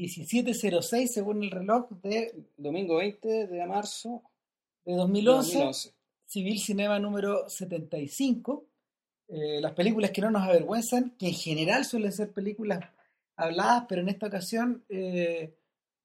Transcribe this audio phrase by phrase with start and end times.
[0.00, 4.22] 17.06 según el reloj de, Domingo 20 de marzo
[4.84, 5.94] de de 2011, 2011.
[6.24, 8.64] Civil Cinema número 75.
[9.28, 12.80] Eh, las películas que no nos avergüenzan, que en general suelen ser películas
[13.36, 15.54] habladas, pero en esta ocasión eh,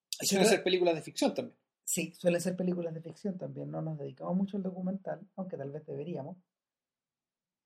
[0.10, 1.58] suelen ser películas de ficción también.
[1.86, 5.72] Sí, suelen ser películas de ficción también, no nos dedicamos mucho al documental, aunque tal
[5.72, 6.38] vez deberíamos.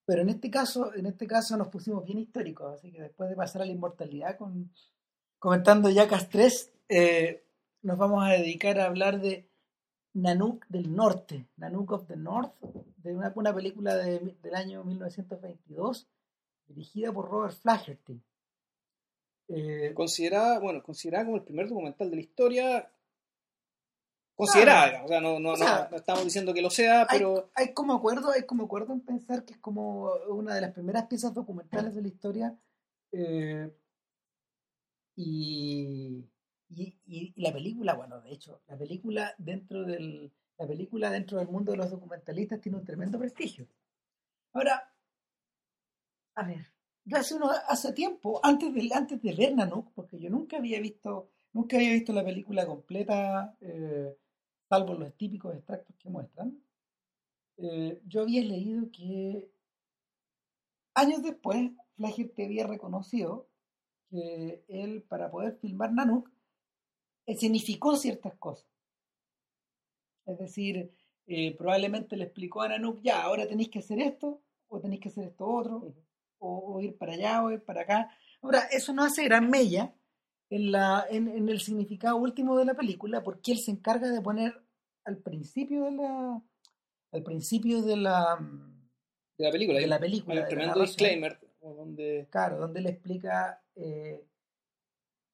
[0.06, 3.36] Pero en este caso, en este caso nos pusimos bien históricos, así que después de
[3.36, 4.72] pasar a la inmortalidad con,
[5.40, 7.44] comentando Jackass 3, eh,
[7.82, 9.48] nos vamos a dedicar a hablar de
[10.14, 12.54] Nanook del Norte, Nanook of the North,
[12.98, 16.08] de una, una película de- del año 1922,
[16.68, 18.22] dirigida por Robert Flaherty.
[19.48, 22.92] Eh, Considerada, bueno, considerada como el primer documental de la historia.
[24.36, 25.06] Considerada, Claro.
[25.06, 27.50] O sea, no, no, O sea, no, no estamos diciendo que lo sea, hay, pero.
[27.56, 31.08] hay como acuerdo, hay como acuerdo en pensar que es como una de las primeras
[31.08, 32.58] piezas documentales de la historia
[33.12, 33.70] eh,
[35.24, 36.26] y,
[36.70, 41.48] y, y- la película, bueno, de hecho, la película dentro del la película dentro del
[41.48, 43.66] mundo de los documentalistas tiene un tremendo prestigio.
[44.54, 44.94] Ahora,
[46.36, 46.66] a ver,
[47.06, 50.80] yo hace uno, hace tiempo, antes de, antes de ver Nanook, porque yo nunca había
[50.80, 54.16] visto, nunca había visto la película completa, eh,
[54.70, 56.58] salvo los típicos extractos que muestran,
[57.58, 59.52] eh, yo había leído que
[60.94, 63.48] años después Flaherty había reconocido
[64.10, 66.30] que él, para poder filmar Nanook,
[67.26, 68.68] eh, significó ciertas cosas.
[70.26, 70.92] Es decir,
[71.28, 75.10] eh, probablemente le explicó a Nanook, ya, ahora tenéis que hacer esto, o tenéis que
[75.10, 75.94] hacer esto otro,
[76.40, 78.12] o, o ir para allá, o ir para acá.
[78.42, 79.94] Ahora, eso no hace gran mella
[80.50, 84.22] en, la, en, en el significado último de la película, porque él se encarga de
[84.22, 84.62] poner
[85.06, 86.42] al principio de la
[87.12, 88.38] al principio de la
[89.38, 89.80] De la película.
[89.80, 91.40] de la película la tremendo disclaimer.
[91.62, 94.26] Donde, claro donde le explica eh,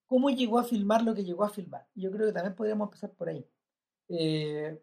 [0.06, 3.12] cómo llegó a filmar lo que llegó a filmar yo creo que también podríamos empezar
[3.12, 3.46] por ahí
[4.10, 4.80] eh,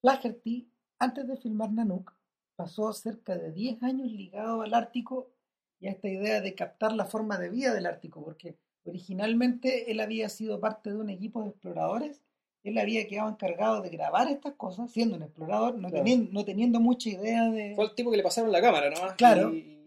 [0.00, 2.12] Flaherty antes de filmar Nanook
[2.56, 5.32] pasó cerca de 10 años ligado al Ártico
[5.80, 10.00] y a esta idea de captar la forma de vida del Ártico porque originalmente él
[10.00, 12.22] había sido parte de un equipo de exploradores
[12.64, 16.04] él había quedado encargado de grabar estas cosas siendo un explorador no, Claro.
[16.04, 19.14] teniendo, no teniendo mucha idea de fue el tipo que le pasaron la cámara nomás.
[19.14, 19.54] Claro.
[19.54, 19.77] Y,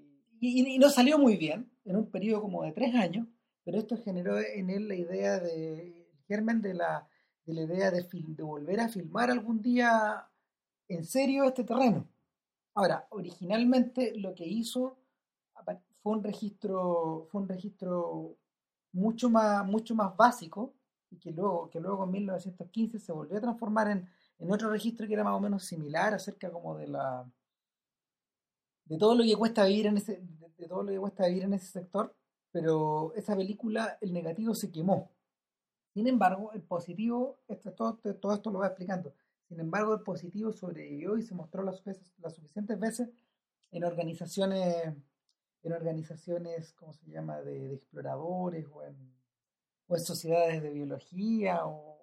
[0.42, 3.28] y, y no salió muy bien en un periodo como de tres años,
[3.66, 7.08] pero esto generó en él la idea de, germen de la,
[7.46, 10.28] de la idea de, fil- de volver a filmar algún día
[10.90, 12.08] en serio este terreno.
[12.76, 14.98] Ahora, originalmente lo que hizo
[16.02, 18.38] fue un registro, fue un registro
[18.94, 20.74] mucho más, mucho más básico
[21.10, 24.08] y que luego, que luego en 1915 se volvió a transformar en,
[24.40, 27.30] en otro registro que era más o menos similar acerca como de la
[28.92, 31.44] de todo lo que cuesta vivir en ese de, de todo lo que cuesta vivir
[31.44, 32.14] en ese sector
[32.52, 35.10] pero esa película el negativo se quemó
[35.94, 39.14] sin embargo el positivo esto, todo, todo esto lo va explicando
[39.48, 43.10] sin embargo el positivo sobrevivió y se mostró las, veces, las suficientes veces
[43.72, 44.94] en organizaciones
[45.64, 47.42] en organizaciones ¿cómo se llama?
[47.42, 49.16] de, de exploradores o en,
[49.88, 51.98] o en sociedades de biología o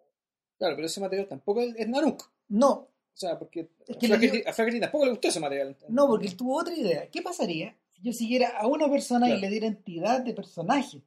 [0.56, 2.30] claro, pero ese material tampoco es, es Nanook.
[2.48, 2.88] no
[3.18, 5.40] O sea, porque Es a que le Flaherty- dio- a Flaherty tampoco le gustó ese
[5.40, 5.76] material.
[5.88, 7.10] No, porque él tuvo otra idea.
[7.10, 9.38] ¿Qué pasaría si yo siguiera a una persona Claro.
[9.38, 11.02] y le diera entidad de personaje?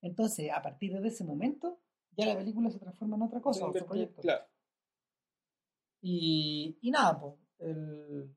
[0.00, 1.80] Entonces, a partir de ese momento,
[2.16, 4.22] ya la película se transforma en otra cosa, Se otro proyecto.
[4.22, 4.44] Claro.
[6.02, 8.32] Y, y nada, pues, el...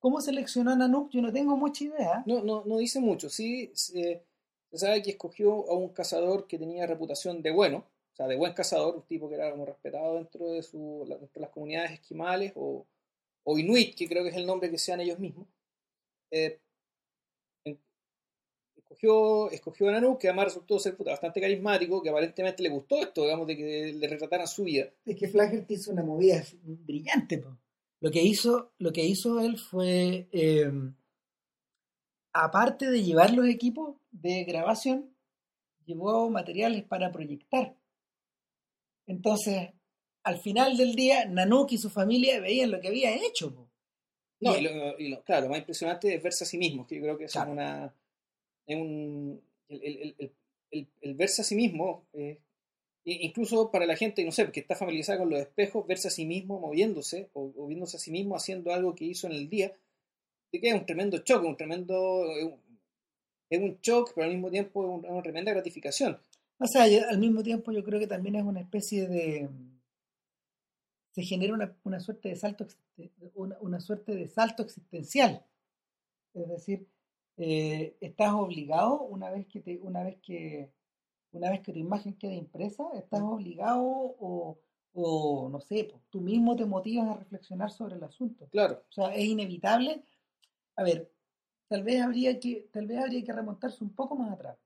[0.00, 1.10] ¿cómo seleccionó a Nanook?
[1.12, 2.24] Yo no tengo mucha idea.
[2.26, 3.28] No, no, no dice mucho.
[3.30, 4.24] Sí, se,
[4.72, 7.84] se sabe que escogió a un cazador que tenía reputación de bueno,
[8.20, 11.40] sea, de buen cazador, un tipo que era como respetado dentro de, su, dentro de
[11.40, 12.86] las comunidades esquimales o,
[13.44, 15.46] o inuit, que creo que es el nombre que sean ellos mismos.
[16.30, 16.60] Eh,
[18.76, 23.22] escogió, escogió a Nanook, que además resultó ser bastante carismático, que aparentemente le gustó esto,
[23.22, 24.90] digamos, de que le retrataran su vida.
[25.06, 27.38] Es que Flaherty hizo una movida brillante.
[27.38, 27.56] po.
[28.00, 30.70] Lo que hizo, lo que hizo él fue, eh,
[32.32, 35.14] aparte de llevar los equipos de grabación,
[35.84, 37.76] llevó materiales para proyectar.
[39.10, 39.70] Entonces,
[40.24, 43.54] al final del día, Nanook y su familia veían lo que había hecho.
[43.54, 43.68] po.
[44.40, 46.86] No, Y- y lo, y lo- claro, lo más impresionante es verse a sí mismo,
[46.86, 47.50] que yo creo que eso Claro.
[47.50, 47.94] es una.
[48.66, 50.14] Es un, el, el-
[50.70, 52.38] el- el- verse a sí mismo, eh,
[53.04, 56.24] incluso para la gente, no sé, que está familiarizada con los espejos, verse a sí
[56.26, 59.74] mismo moviéndose o, o viéndose a sí mismo haciendo algo que hizo en el día,
[60.52, 62.24] te queda un tremendo choque, un tremendo.
[62.36, 62.60] Es un,
[63.50, 66.20] es un shock, pero al mismo tiempo es un- es una tremenda gratificación.
[66.60, 69.48] O sea, yo- al mismo tiempo yo creo que también es una especie de...
[71.12, 72.66] Se genera una, una suerte de salto
[73.34, 75.44] una, una suerte de salto existencial.
[76.34, 76.86] Es decir,
[77.38, 80.70] eh, estás obligado una vez que te, una vez que,
[81.32, 84.58] una vez que tu imagen queda impresa, estás obligado o,
[84.92, 88.46] o, no sé, tú mismo te motivas a reflexionar sobre el asunto.
[88.50, 88.84] Claro.
[88.88, 90.04] O sea, es inevitable.
[90.76, 91.10] A ver,
[91.68, 94.56] tal vez habría que, tal vez habría que remontarse un poco más atrás.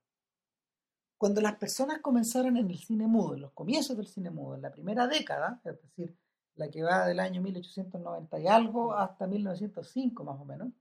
[1.17, 4.61] Cuando las personas comenzaron en el cine mudo, en los comienzos del cine mudo, en
[4.61, 6.15] la primera década, es decir,
[6.55, 10.73] la que va del año 1890 y algo hasta 1905 más o menos,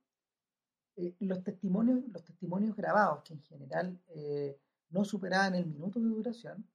[0.97, 4.59] eh, los, testimonios, los testimonios grabados, que en general eh,
[4.91, 6.69] no superaban el minuto de duración,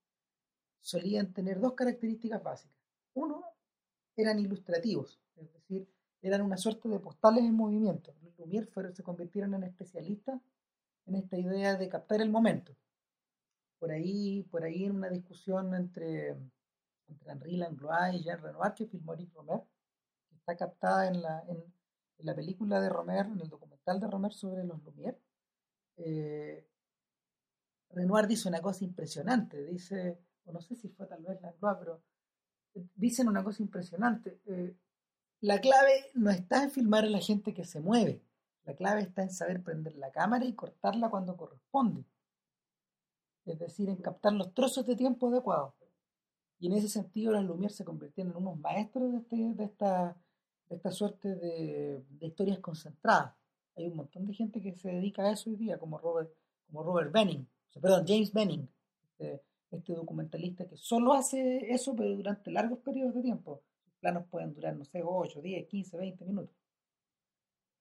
[0.81, 2.77] solían tener dos características básicas.
[3.13, 3.43] Uno,
[4.15, 5.87] eran ilustrativos, es decir,
[6.21, 8.13] eran una suerte de postales en movimiento.
[8.21, 10.41] Los Lumière se convirtieron en especialistas
[11.05, 12.75] en esta idea de captar el momento.
[13.79, 16.29] Por ahí, por ahí en una discusión entre,
[17.07, 19.61] entre Henri Langlois y Jean Renoir que filmó Eric Romer,
[20.29, 21.63] que está captada en la, en,
[22.19, 25.17] la película de Romer, en el documental de Romer sobre los Lumière,
[25.95, 26.67] eh,
[27.91, 32.03] Renoir dice una cosa impresionante, dice, o no sé si fue tal vez Langlois, pero
[32.95, 34.41] dicen una cosa impresionante.
[34.45, 34.75] Eh,
[35.41, 38.21] la clave no está en filmar a la gente que se mueve,
[38.65, 42.05] la clave está en saber prender la cámara y cortarla cuando corresponde.
[43.45, 45.73] Es decir, en captar los trozos de tiempo adecuados.
[46.59, 50.17] Y en ese sentido, los Lumière se convirtieron en unos maestros de, este, de, esta,
[50.67, 53.33] de esta suerte de, de, historias concentradas.
[53.77, 56.29] Hay un montón de gente que se dedica a eso hoy día, como Robert,
[56.67, 57.47] como Robert Benning,
[57.81, 58.67] perdón, James Benning,
[59.01, 63.61] este, este, documentalista que solo hace eso, pero durante largos periodos de tiempo.
[63.83, 66.55] Sus planos pueden durar, no sé, 8, 10, 15, 20 minutos.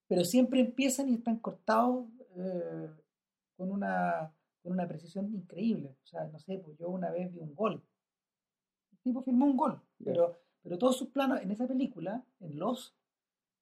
[0.07, 2.07] Pero siempre empiezan y están cortados
[2.37, 2.89] eh,
[3.57, 4.33] con, una,
[4.63, 5.97] con una precisión increíble.
[6.03, 7.83] O sea, no sé, pues yo una vez vi un gol.
[8.93, 12.95] El tipo filmó un gol, pero, pero todos sus planos en esa película, en Los,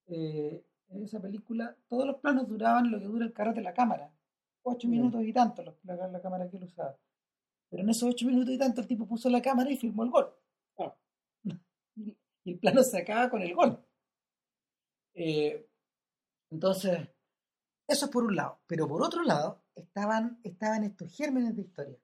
[0.07, 3.75] eh, en esa película, todos los planos duraban lo que dura el carro de la
[3.75, 4.13] cámara.
[4.63, 6.97] Ocho minutos y tanto la, la, cámara que él usaba.
[7.69, 10.11] Pero en esos ocho minutos y tanto el tipo puso la cámara y filmó el
[10.11, 10.33] gol.
[10.79, 10.95] Ah.
[12.45, 13.85] Y, el plano se acaba con el gol.
[15.15, 15.69] Eh,
[16.51, 17.09] entonces,
[17.87, 18.61] eso es por un lado.
[18.67, 21.99] Pero por otro lado, estaban, estaban estos gérmenes de historia.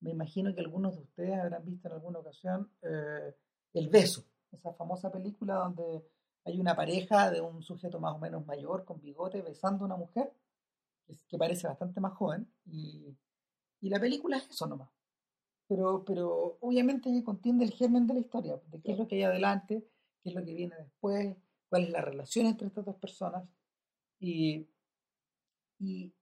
[0.00, 3.34] Me imagino que algunos de ustedes habrán visto en alguna ocasión eh,
[3.74, 6.04] El Beso, esa famosa película donde
[6.44, 9.96] hay una pareja de un sujeto más o menos mayor con bigote besando a una
[9.96, 10.32] mujer
[11.28, 13.16] que, parece bastante más joven y,
[13.80, 14.90] y, la película es eso nomás.
[15.66, 19.22] Pero, pero obviamente contiene el germen de la historia, de qué es lo que hay
[19.24, 19.86] adelante,
[20.22, 21.36] qué es lo que viene después,
[21.68, 23.48] cuál es la relación entre estas dos personas
[24.18, 24.68] y,
[25.80, 26.12] y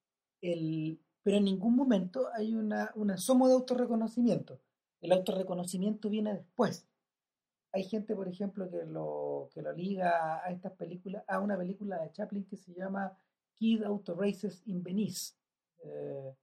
[0.41, 4.61] el, pero en ningún momento hay una, un asomo de autorreconocimiento.
[5.01, 6.87] El autorreconocimiento viene después.
[7.73, 12.01] Hay gente, por ejemplo, que lo, que lo liga a estas películas, a una película
[12.01, 13.17] de Chaplin que se llama
[13.55, 15.35] Kid Auto Races in Venice,
[15.85, 16.35] eh,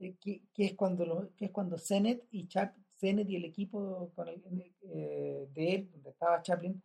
[0.00, 4.26] eh, que, es cuando lo, que es cuando Zenet y Chap, y el equipo con
[4.28, 4.42] el,
[4.82, 6.82] eh, de él, donde estaba Chaplin,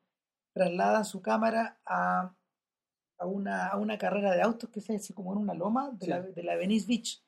[0.53, 2.35] trasladan su cámara a
[3.21, 6.07] a una, a una carrera de autos que se hace como en una loma de,
[6.07, 7.23] la, de la Venice Beach.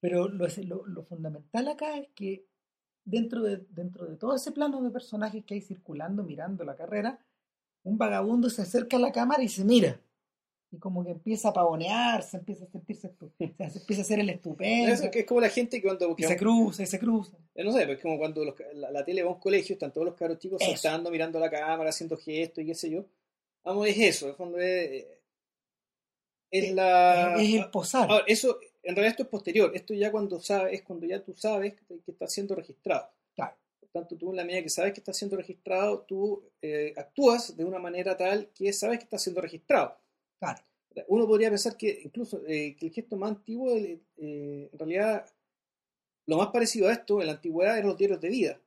[0.00, 0.46] Pero lo,
[0.86, 2.46] lo, fundamental acá es que
[3.04, 7.18] dentro de, dentro de todo ese plano de personajes que hay circulando, mirando la carrera,
[7.82, 10.00] un vagabundo se acerca a la cámara y se mira.
[10.70, 14.30] Y como que empieza a pavonear, se empieza a sentirse, se empieza a hacer el
[14.30, 14.92] estupendo.
[14.92, 16.14] Es, es como la gente que cuando...
[16.16, 17.36] se cruza, se cruza.
[17.54, 20.38] No sé, es como cuando la, tele va a un colegio, están todos los caros
[20.38, 23.04] chicos saltando, mirando la cámara, haciendo gestos y qué sé yo.
[23.64, 25.04] Vamos, es eso, en fondo es,
[26.50, 27.34] es la...
[27.36, 28.08] Es el posar.
[28.26, 29.70] eso, en realidad esto es posterior.
[29.74, 33.08] Esto ya cuando sabes, es cuando ya tú sabes que está siendo registrado.
[33.34, 33.56] Claro.
[33.80, 37.56] Por tanto, tú en la medida que sabes que está siendo registrado, tú eh, actúas
[37.56, 39.96] de una manera tal que sabes que está siendo registrado.
[40.38, 40.62] Claro.
[41.06, 45.26] Uno podría pensar que incluso eh, que el gesto más antiguo, eh, en realidad,
[46.26, 48.60] lo más parecido a esto en la antigüedad eran los diarios de vida.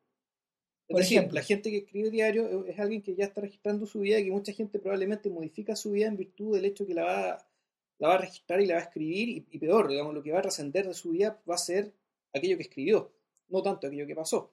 [0.87, 3.85] Es Por decir, ejemplo, la gente que escribe diario es alguien que ya está registrando
[3.85, 6.93] su vida y que mucha gente probablemente modifica su vida en virtud del hecho que
[6.93, 7.50] la va
[8.01, 10.39] la va a registrar y la va a escribir y, peor, digamos, lo que va
[10.39, 11.93] a trascender de su vida va a ser
[12.33, 13.13] aquello que escribió,
[13.49, 14.51] no tanto aquello que pasó.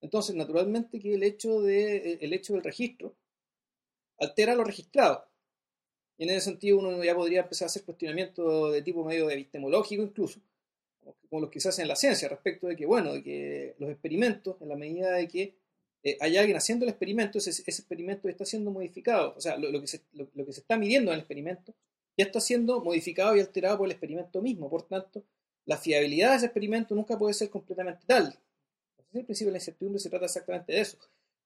[0.00, 3.14] Entonces, naturalmente que el hecho, de, eh, el hecho del registro
[4.18, 5.28] altera lo registrado.
[6.16, 10.02] Y en ese sentido uno ya podría empezar a hacer cuestionamientos de tipo medio epistemológico
[10.02, 10.40] incluso,
[11.28, 13.90] como los que se hacen en la ciencia, respecto de que, bueno, de que los
[13.90, 15.54] experimentos, en la medida de que
[16.02, 19.34] eh, hay alguien haciendo el experimento, ese, experimento está siendo modificado.
[19.36, 21.74] O sea, lo, que se, lo, que se, está midiendo en el experimento
[22.20, 24.68] ya está siendo modificado y alterado por el experimento mismo.
[24.68, 25.24] Por tanto,
[25.64, 28.38] la fiabilidad de ese experimento nunca puede ser completamente tal.
[29.12, 30.98] el principio de la incertidumbre se trata exactamente de eso.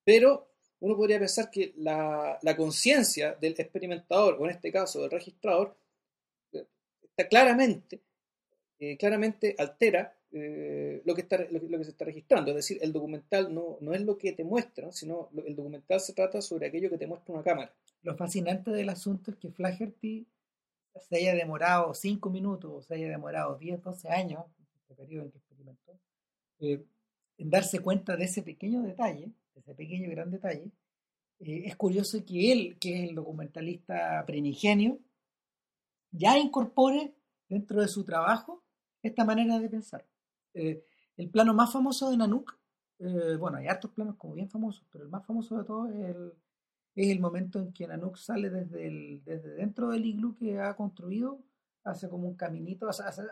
[0.04, 0.48] Pero
[0.80, 5.76] uno podría pensar que la, conciencia del experimentador, o en este caso del registrador,
[6.52, 8.00] está claramente,
[8.78, 11.22] eh, claramente altera eh, lo, que
[11.84, 12.50] se está registrando.
[12.50, 16.42] Es decir, el documental no, es lo que te muestra, sino el documental se trata
[16.42, 17.72] sobre aquello que te muestra una cámara.
[18.02, 20.26] Lo fascinante del asunto es que Flaherty
[21.00, 24.44] se haya demorado 5 minutos o se haya demorado 10, 12 años,
[24.80, 25.98] este periodo en que experimentó,
[26.60, 26.84] eh,
[27.38, 30.70] en darse cuenta de ese pequeño detalle, de ese pequeño gran detalle.
[31.40, 34.98] Eh, es curioso que él, que es el documentalista primigenio,
[36.10, 37.14] ya incorpore
[37.48, 38.62] dentro de su trabajo
[39.02, 40.06] esta manera de pensar.
[40.54, 40.84] Eh,
[41.16, 42.56] el plano más famoso de Nanook,
[43.00, 46.14] eh, bueno, hay hartos planos como bien famosos, pero el más famoso de todos es
[46.14, 46.32] el,
[46.94, 50.74] es el momento en que Nanook sale desde, el, desde dentro del iglú que ha
[50.76, 51.40] construido,
[51.82, 53.22] hace como un caminito, hace, hace,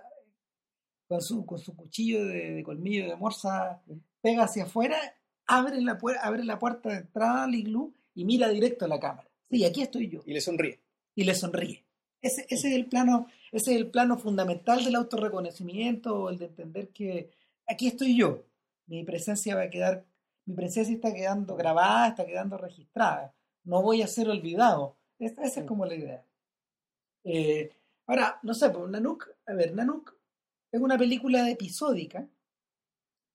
[1.07, 3.81] con, su, con su cuchillo de, de, colmillo de morsa,
[4.21, 4.99] pega hacia afuera,
[5.47, 9.28] abre la, abre la puerta de entrada al iglú y mira directo a la cámara.
[9.50, 10.23] Sí, aquí estoy yo.
[10.26, 10.81] Y le sonríe.
[11.14, 11.85] Y le sonríe.
[12.21, 16.88] Ese, ese, es el plano, ese es el plano fundamental del autorreconocimiento, el de entender
[16.88, 17.31] que
[17.66, 18.45] aquí estoy yo,
[18.87, 20.04] mi presencia va a quedar,
[20.47, 24.97] mi presencia está quedando grabada, está quedando registrada, no voy a ser olvidado.
[25.19, 26.25] Esa, esa es como la idea.
[27.25, 27.71] Eh,
[28.07, 30.14] ahora, no sé, pues Nanook, a ver, Nanook
[30.73, 32.26] es una película episódica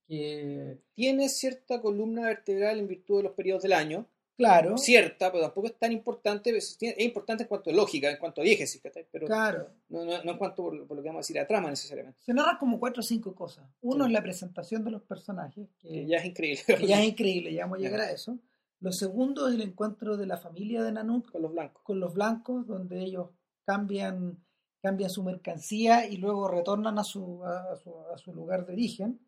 [0.06, 4.06] que tiene cierta columna vertebral en virtud de los periodos del año,
[4.38, 4.78] Claro.
[4.78, 6.56] Cierta, pero tampoco es tan importante.
[6.56, 8.80] Es importante en cuanto a lógica, en cuanto a diégesis,
[9.10, 9.68] pero claro.
[9.88, 12.20] no, no, no en cuanto por, por, lo que vamos a decir a trama necesariamente.
[12.22, 13.68] Se narran como cuatro o cinco cosas.
[13.80, 14.10] Uno sí.
[14.10, 16.62] es la presentación de los personajes, que, que ya es increíble.
[16.68, 18.38] Que ya es increíble, ya vamos a llegar a eso.
[18.80, 21.82] Lo segundo es el encuentro de la familia de Nanook con los blancos.
[21.82, 23.30] Con los blancos, donde ellos
[23.64, 24.44] cambian,
[24.80, 28.72] cambian su mercancía y luego retornan a su, a, a su, a su lugar de
[28.72, 29.20] origen.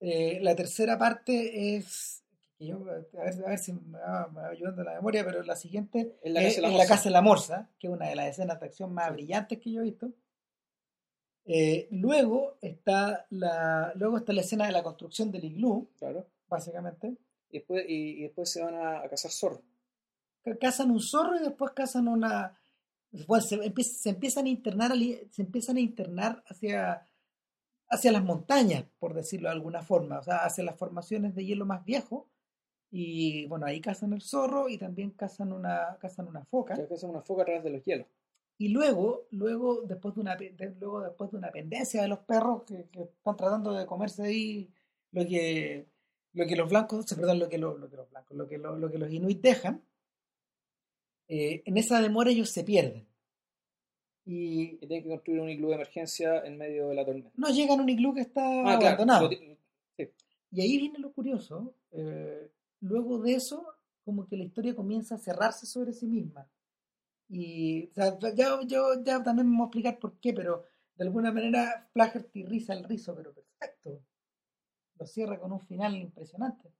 [0.00, 2.22] Eh, la tercera parte es
[2.66, 3.08] yo, a ver,
[3.44, 6.42] a ver si me va, me va, ayudando la memoria, pero la siguiente en la,
[6.42, 8.92] es en la Casa de la Morsa, que es una de las escenas de acción
[8.92, 10.12] más brillantes que yo he visto.
[11.44, 16.26] Eh, luego, está la, luego está la escena de la construcción del iglú, claro.
[16.48, 17.16] básicamente.
[17.52, 19.62] Y después, y, y después se van a, a, cazar zorro.
[20.60, 22.58] Cazan un zorro y después cazan una...
[23.12, 24.92] Después se, empieza, se empiezan a internar,
[25.30, 27.06] se empiezan a internar hacia,
[27.88, 31.66] hacia las montañas, por decirlo de alguna forma, o sea, hacia las formaciones de hielo
[31.66, 32.30] más viejo,
[32.90, 36.74] y bueno, ahí cazan el zorro y también cazan una, cazan una foca.
[36.74, 38.06] O cazan una foca a través de los hielos.
[38.58, 42.62] Y luego, luego, después de una, de, luego, después de una pendencia de los perros
[42.64, 44.70] que, que, están tratando de comerse ahí
[45.10, 45.86] lo que,
[46.34, 48.76] lo que los blancos, perdón, lo que, lo, lo que los blancos, lo que, lo,
[48.76, 49.82] lo que los inuit dejan,
[51.28, 53.06] eh, en esa demora ellos se pierden.
[54.24, 57.30] Y, y, tienen que construir un iglú de emergencia en medio de la tormenta.
[57.36, 59.28] No llegan a un iglú que está ah, abandonado.
[59.28, 59.56] Claro.
[59.96, 60.10] Sí.
[60.52, 61.74] Y ahí viene lo curioso.
[61.90, 63.66] Eh, luego de eso,
[64.04, 66.48] como que la historia comienza a cerrarse sobre sí misma.
[67.28, 71.04] Y o sea, ya, yo ya también me voy a explicar por qué, pero de
[71.04, 74.02] alguna manera Flaherty riza el rizo, pero perfecto.
[74.98, 76.70] Lo cierra con un final impresionante.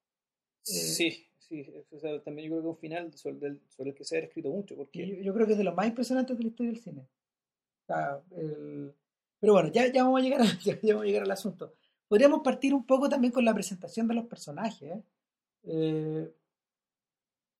[0.62, 3.96] Sí, sí, o sea, también yo creo que es un final sobre el, sobre el
[3.96, 4.76] que se ha escrito mucho.
[4.76, 5.06] Porque...
[5.06, 7.00] Yo, yo, creo que es de lo más impresionante de la historia del cine.
[7.02, 8.94] O sea, el...
[9.40, 11.74] Pero bueno, ya, ya, vamos a llegar a, ya, ya vamos a llegar al asunto.
[12.06, 14.82] Podríamos partir un poco también con la presentación de los personajes.
[14.82, 15.02] ¿eh?
[15.64, 16.32] Eh,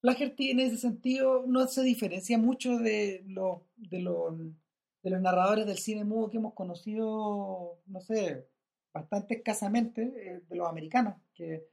[0.01, 4.37] Flaherty en ese sentido no se diferencia mucho de, lo, de, lo,
[5.03, 8.49] de los narradores del cine mudo que hemos conocido, no sé,
[8.93, 11.69] bastante escasamente eh, de los americanos, que,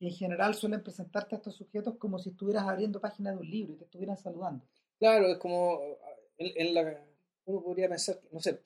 [0.00, 3.74] en general suelen presentarte a estos sujetos como si estuvieras abriendo páginas de un libro
[3.74, 4.64] y te estuvieran saludando.
[4.98, 5.78] Claro, es como
[6.38, 7.04] en, en la,
[7.44, 8.60] uno podría pensar, no sé,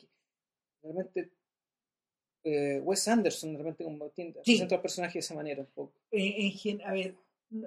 [0.80, 1.32] realmente
[2.44, 4.52] eh, Wes Anderson de repente como tiende, sí.
[4.52, 5.94] presenta al personaje de esa manera un poco.
[6.10, 7.16] En, en, a ver,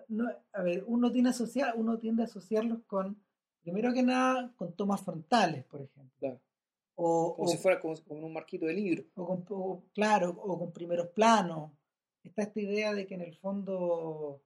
[0.08, 3.22] no, a ver, uno tiende a asociar, uno tiende a asociarlos con,
[3.62, 6.14] primero que nada, con tomas frontales, por ejemplo.
[6.20, 6.40] Claro.
[7.00, 9.04] O, como o, si fuera como, como, un marquito de libro.
[9.16, 11.72] O con, o, claro, o con primeros planos.
[12.24, 14.42] Está esta idea de que en el fondo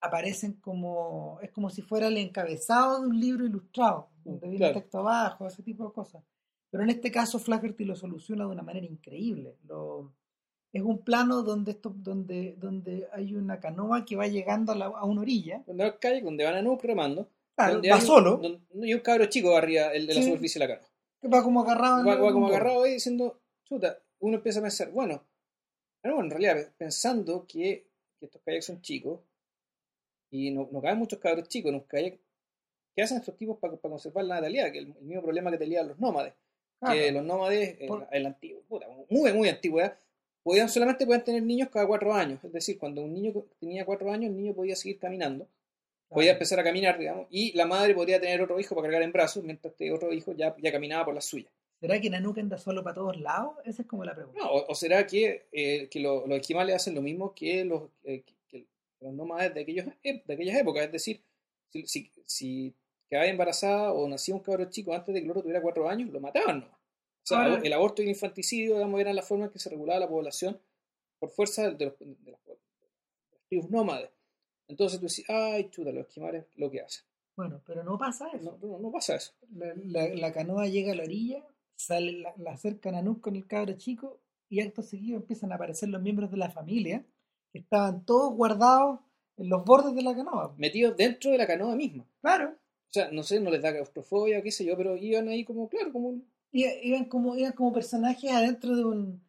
[0.00, 4.76] aparecen como, es como si fuera el encabezado de un libro ilustrado, donde viene claro.
[4.76, 6.24] el texto abajo, ese tipo de cosas.
[6.70, 9.56] Pero en este caso Flaherty lo soluciona de una manera increíble.
[9.64, 10.12] Lo,
[10.72, 14.86] es un plano donde esto, donde, donde hay una canoa que va llegando a, la,
[14.86, 15.62] a una orilla.
[15.66, 17.28] Donde va calle, donde van a Nuke remando.
[17.56, 18.36] Claro, va solo.
[18.36, 20.28] Donde, y un cabro chico arriba el de la sí.
[20.28, 20.89] superficie de la canoa.
[21.22, 22.04] Va como agarrado.
[22.04, 25.24] Va, va como agarrado ahí diciendo, chuta, uno empieza a pensar, bueno,
[26.02, 27.86] bueno en realidad pensando que,
[28.18, 29.20] que estos kayaks son chicos
[30.30, 32.18] y no, no caben muchos cabros chicos en un kayak,
[32.94, 34.72] ¿qué hacen estos tipos para, para conservar la natalidad?
[34.72, 36.34] Que el, el mismo problema que tenían los nómades.
[36.88, 38.08] Que los nómades, Por...
[38.10, 39.98] en, la antigua, puta, muy, muy antigüedad,
[40.42, 42.42] podían solamente podían tener niños cada cuatro años.
[42.42, 45.46] Es decir, cuando un niño tenía cuatro años, el niño podía seguir caminando.
[46.10, 49.12] Podía empezar a caminar, digamos, y la madre podría tener otro hijo para cargar en
[49.12, 51.48] brazos, mientras este otro hijo ya, ya caminaba por la suya.
[51.80, 53.54] ¿Será que Nanook anda solo para todos lados?
[53.64, 54.38] Esa es como la pregunta.
[54.38, 57.84] No, o, o será que, eh, que lo- los esquimales hacen lo mismo que los,
[58.04, 58.66] eh, que-
[59.00, 60.84] los nómades de, aquellos, ep- de aquellas épocas.
[60.84, 61.22] Es decir,
[61.70, 62.74] si, si, si
[63.08, 66.10] quedaba embarazada o nacía un cabro chico antes de que el otro tuviera cuatro años,
[66.10, 66.66] lo mataban, ¿no?
[66.66, 66.78] O
[67.22, 70.00] sea, Ahora- el aborto y el infanticidio, digamos, eran las formas en que se regulaba
[70.00, 70.60] la población
[71.18, 74.10] por fuerza de, los, de las, de las tribus nómades.
[74.70, 77.04] Entonces tú decís, ay, chuta, los esquimales lo que hacen.
[77.36, 78.58] Bueno, pero no pasa eso.
[78.62, 79.32] No, no, no pasa eso.
[79.54, 83.46] La, la- la canoa llega a la orilla, sale, la, la acercan a con el
[83.46, 87.04] cabro chico y acto seguido empiezan a aparecer los miembros de la familia
[87.52, 89.00] que estaban todos guardados
[89.36, 90.54] en los bordes de la canoa.
[90.58, 92.04] Metidos dentro de la canoa misma.
[92.20, 92.50] Claro.
[92.50, 95.68] O sea, no sé, no les da claustrofobia, qué sé yo, pero iban ahí como,
[95.68, 96.20] claro, como
[96.52, 99.22] iban como, iban como personajes adentro de un...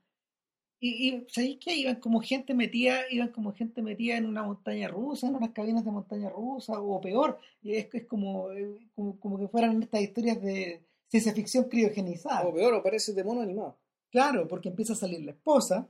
[0.83, 1.75] Y, y ¿sabéis qué?
[1.75, 5.85] Iban como gente metida, iban como gente metida en una montaña rusa, en unas cabinas
[5.85, 10.01] de montaña rusa, o peor, y es, es como, eh, como, como que fueran estas
[10.01, 12.47] historias de ciencia ficción criogenizada.
[12.47, 13.77] O peor, o parece de mono animado.
[14.09, 15.87] Claro, porque empieza a salir la esposa,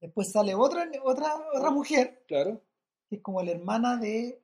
[0.00, 2.60] después sale otra, otra, otra mujer, Claro.
[3.08, 4.42] que es como la hermana de...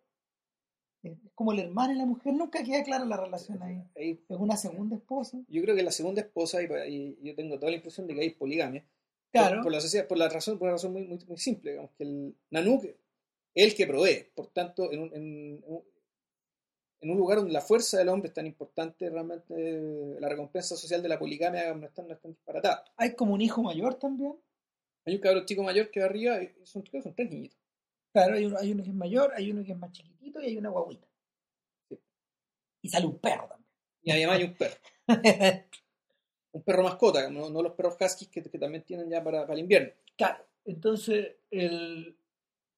[1.02, 3.82] Es como la hermana y la mujer, nunca queda clara la relación ahí.
[3.94, 5.38] Ahí, Es una segunda esposa.
[5.48, 8.20] yo creo que la segunda esposa, y, y yo tengo toda la impresión de que
[8.22, 8.86] hay poligamia.
[9.34, 9.56] Claro.
[9.56, 11.90] Por, por la, sociedad- por la razón, por una razón muy, muy, muy simple, digamos,
[11.98, 12.96] que el Nanook es
[13.54, 14.30] el que provee.
[14.34, 15.84] Por tanto, en un, en, un-
[17.00, 20.76] en un lugar donde la fuerza del hombre es tan importante, realmente eh, la recompensa
[20.76, 22.84] social de la poligamia no es tan, no es tan disparatada.
[22.96, 24.34] Hay como un hijo mayor también.
[25.04, 27.58] Hay un cabrón chico mayor que va arriba, y son, son tres niñitos.
[28.12, 30.46] Claro, hay uno, hay uno que es mayor, hay uno que es más chiquitito y
[30.46, 31.06] hay una guaguita.
[31.90, 31.98] Sí.
[32.82, 33.48] Y sale un perro
[34.02, 34.76] Y además hay un perro.
[36.54, 39.54] Un perro mascota, no, no los perros huskies que, que también tienen ya para, para
[39.54, 39.92] el invierno.
[40.16, 42.16] claro, entonces el,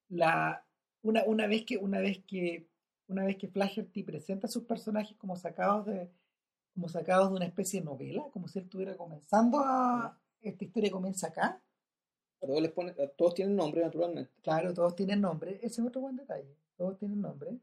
[0.08, 0.64] la,
[1.02, 2.66] una, una vez que una vez que
[3.08, 6.10] una vez que Flaherty presenta a sus personajes como sacados de
[6.74, 10.90] como sacados de una especie de novela, como si él estuviera comenzando a esta historia
[10.90, 11.62] comienza acá.
[12.42, 14.30] A todos, les pone, a todos tienen nombre, naturalmente.
[14.42, 16.54] Claro, todos tienen nombre, ese es otro buen detalle.
[16.76, 17.58] Todos tienen nombre.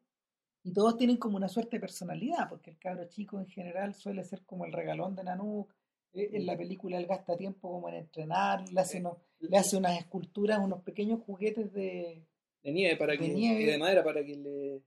[0.63, 4.23] Y todos tienen como una suerte de personalidad, porque el cabro chico en general suele
[4.23, 5.75] ser como el regalón de Nanook.
[6.13, 9.77] Eh, En la película él gasta tiempo como en entrenar, le hace, unos- le hace
[9.77, 12.23] unas esculturas, unos pequeños juguetes de...
[12.63, 13.61] de nieve para de que nieve.
[13.61, 14.81] y de madera para que le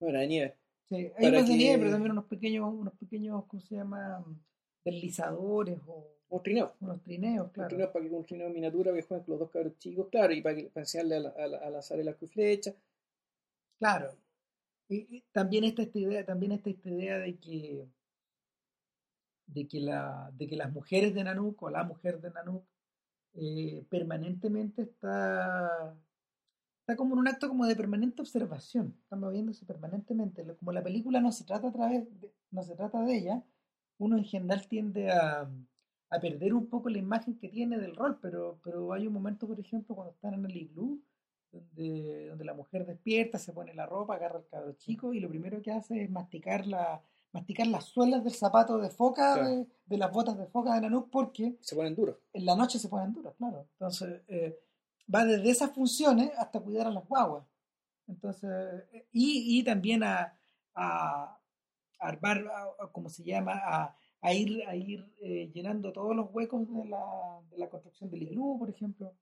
[0.00, 0.54] no era de nieve
[0.88, 4.24] Sí, hay unos de que- nieve, pero también unos pequeños, unos pequeños, ¿cómo se llama?
[4.84, 7.68] Deslizadores o un trineo unos trineos, claro.
[7.68, 10.32] trineo para que un trineo en miniatura que jueguen con los dos cabros chicos claro
[10.32, 12.74] y para, que, para enseñarle a, la- a, la- a lanzar el arco y flecha
[13.78, 14.10] Claro.
[14.88, 17.86] Y, y también está esta idea, también está esta idea de que
[19.48, 22.64] de que la, de que las mujeres de Nanook o la mujer de Nanook
[23.34, 25.96] eh, permanentemente está
[26.80, 30.42] está como en un acto como de permanente observación, está moviéndose permanentemente.
[30.56, 33.44] Como la película no se trata a través de, no se trata de ella,
[33.98, 35.50] uno en general tiende a,
[36.10, 39.46] a perder un poco la imagen que tiene del rol, pero, pero hay un momento,
[39.46, 41.02] por ejemplo, cuando están en el iglú,
[41.52, 45.28] donde, donde la mujer despierta, se pone la ropa, agarra al cabro chico y lo
[45.28, 49.48] primero que hace es masticar la masticar las suelas del zapato de foca, Claro.
[49.48, 52.78] de, de las botas de foca de Nanook, porque se ponen duros en la noche
[52.78, 53.66] se ponen duras, claro.
[53.72, 54.58] Entonces, eh,
[55.14, 57.44] va desde esas funciones hasta cuidar a las guaguas.
[58.06, 58.50] Entonces,
[58.92, 60.34] eh, y, y también a,
[60.74, 61.38] a,
[62.00, 63.52] a armar, a- a- ¿cómo se llama?
[63.64, 68.10] A, a ir, a ir eh, llenando todos los huecos de la, de la construcción
[68.10, 69.14] del iglú, por ejemplo.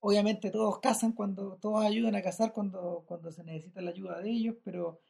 [0.00, 4.30] Obviamente todos cazan cuando, todos ayudan a cazar cuando, cuando se necesita la ayuda de
[4.30, 5.00] ellos, pero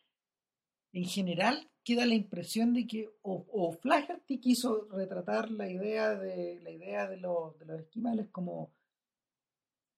[0.92, 6.61] en general queda la impresión de que o, o Flaherty quiso retratar la idea de
[6.62, 8.70] la idea de los, de los esquimales como,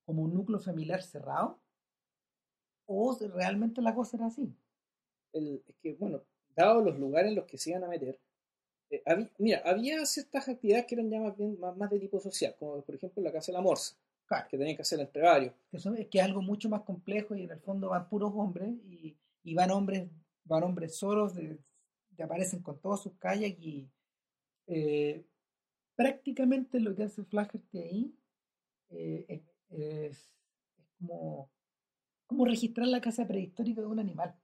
[0.04, 1.58] como un núcleo familiar cerrado,
[2.86, 4.54] o realmente la cosa era así.
[5.32, 6.22] El- es que bueno
[6.56, 8.18] dados los lugares en los que se iban a meter
[8.90, 12.20] eh, habí- mira había ciertas actividades que eran ya más, bien, más, más de tipo
[12.20, 15.22] social como por ejemplo la casa de la morsa Claro, que tenían que hacer entre
[15.22, 18.32] varios que, son- que es algo mucho más complejo y en el fondo van puros
[18.34, 20.08] hombres y, y van hombres
[20.44, 21.34] van hombres solos
[22.22, 23.90] aparecen con todas sus calles y
[24.66, 25.26] eh,
[25.96, 28.16] prácticamente lo que hace Flaherty ahí
[28.90, 29.26] eh,
[29.70, 30.32] es,
[30.98, 31.50] como,
[32.26, 34.36] como registrar la casa prehistórica de un animal.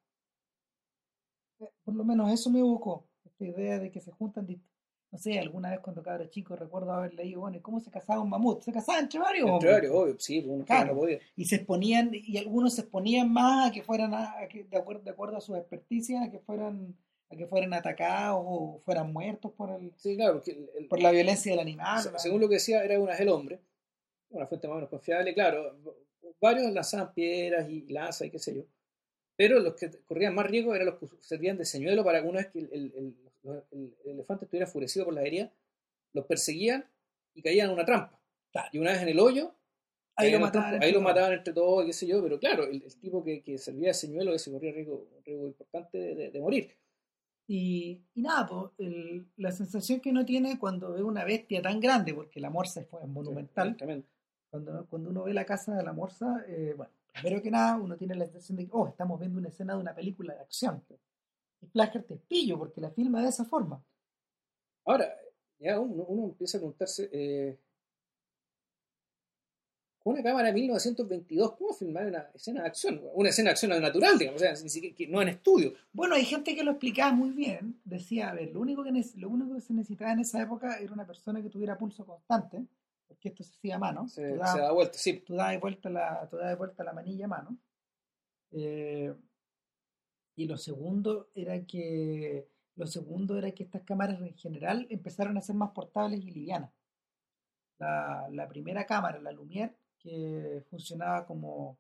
[1.61, 4.65] Eh, Por lo menos eso me evocó, esta idea de que se juntan, dist-
[5.13, 8.21] no sé, alguna vez cuando cabra chico recuerdo haber leído, bueno, ¿y cómo se casaba
[8.21, 8.63] un mamut?
[8.63, 10.95] Se casaba entre varios entre varios obvio sí uno Claro.
[10.95, 14.49] no podía y se exponían, y algunos se exponían más a que fueran, a, a
[14.49, 16.95] que, de, acuerdo, de acuerdo a sus experticias, a que fueran
[17.29, 21.01] a que fueran atacados o fueran muertos por el, sí claro porque el- el- por
[21.01, 22.01] la violencia del animal.
[22.03, 23.59] Se- según lo que decía, era una del hombre,
[24.31, 25.75] una fuente más o menos confiable, claro,
[26.41, 28.63] varios lanzaban piedras y lanzas y qué sé yo,
[29.37, 32.59] pero los que corrían más riesgo eran los que servían de señuelo para vez que
[32.61, 33.17] el, el-
[33.55, 35.53] el- el- el elefante estuviera enfurecido por la herida,
[36.13, 36.85] los perseguían
[37.35, 38.19] y caían en una trampa.
[38.53, 38.69] Claro.
[38.73, 39.53] Y una vez en el hoyo,
[40.17, 40.71] Ahí lo mataban.
[40.71, 43.43] trampa, ahí lo mataban entre todos, qué sé yo, pero claro, el, el tipo que,
[43.43, 46.71] que servía de señuelo ese corría riesgo, riesgo importante de, de- de morir.
[47.49, 51.79] Y, y nada, pues, el- la sensación que uno tiene cuando ve una bestia tan
[51.81, 54.07] grande, porque la morsa fue monumental, Tremendo.
[54.51, 57.97] cuando, cuando uno ve la casa de la morsa, eh, bueno, primero que nada, uno
[57.97, 60.83] tiene la sensación de que, oh, estamos viendo una escena de una película de acción.
[61.67, 63.83] Y Flacker te pillo porque la filma de esa forma.
[64.85, 65.13] Ahora,
[65.59, 67.59] ya uno, uno empieza a preguntarse, eh,
[69.99, 73.01] con una cámara de 1922, ¿cómo filmar una escena de acción?
[73.15, 75.73] Una escena de acción natural, digamos, o sea, ni siquiera- que no en estudio.
[75.93, 77.81] Bueno, hay gente que lo explicaba muy bien.
[77.85, 80.93] Decía, a ver, lo único que, lo único que se necesitaba en esa época era
[80.93, 82.65] una persona que tuviera pulso constante,
[83.09, 84.07] porque esto se hacía a mano.
[84.09, 85.15] Se, Tú dabas- se da vuelta, sí.
[85.27, 87.59] tú dabas vuelta la, tú dabas vuelta la manilla a mano.
[88.53, 89.13] Eh,
[90.37, 95.43] y lo segundo era que lo segundo era que estas cámaras en general empezaron a
[95.43, 96.71] ser más portables y livianas.
[97.79, 101.79] La, la primera cámara, la Lumière, que funcionaba como,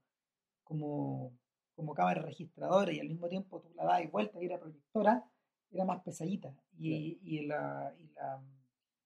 [0.64, 1.32] como,
[1.76, 5.24] como cámara registradora y al mismo tiempo tú la dabas vuelta y era proyectora,
[5.72, 6.54] era más pesadita.
[6.78, 8.42] Y, y la, y la,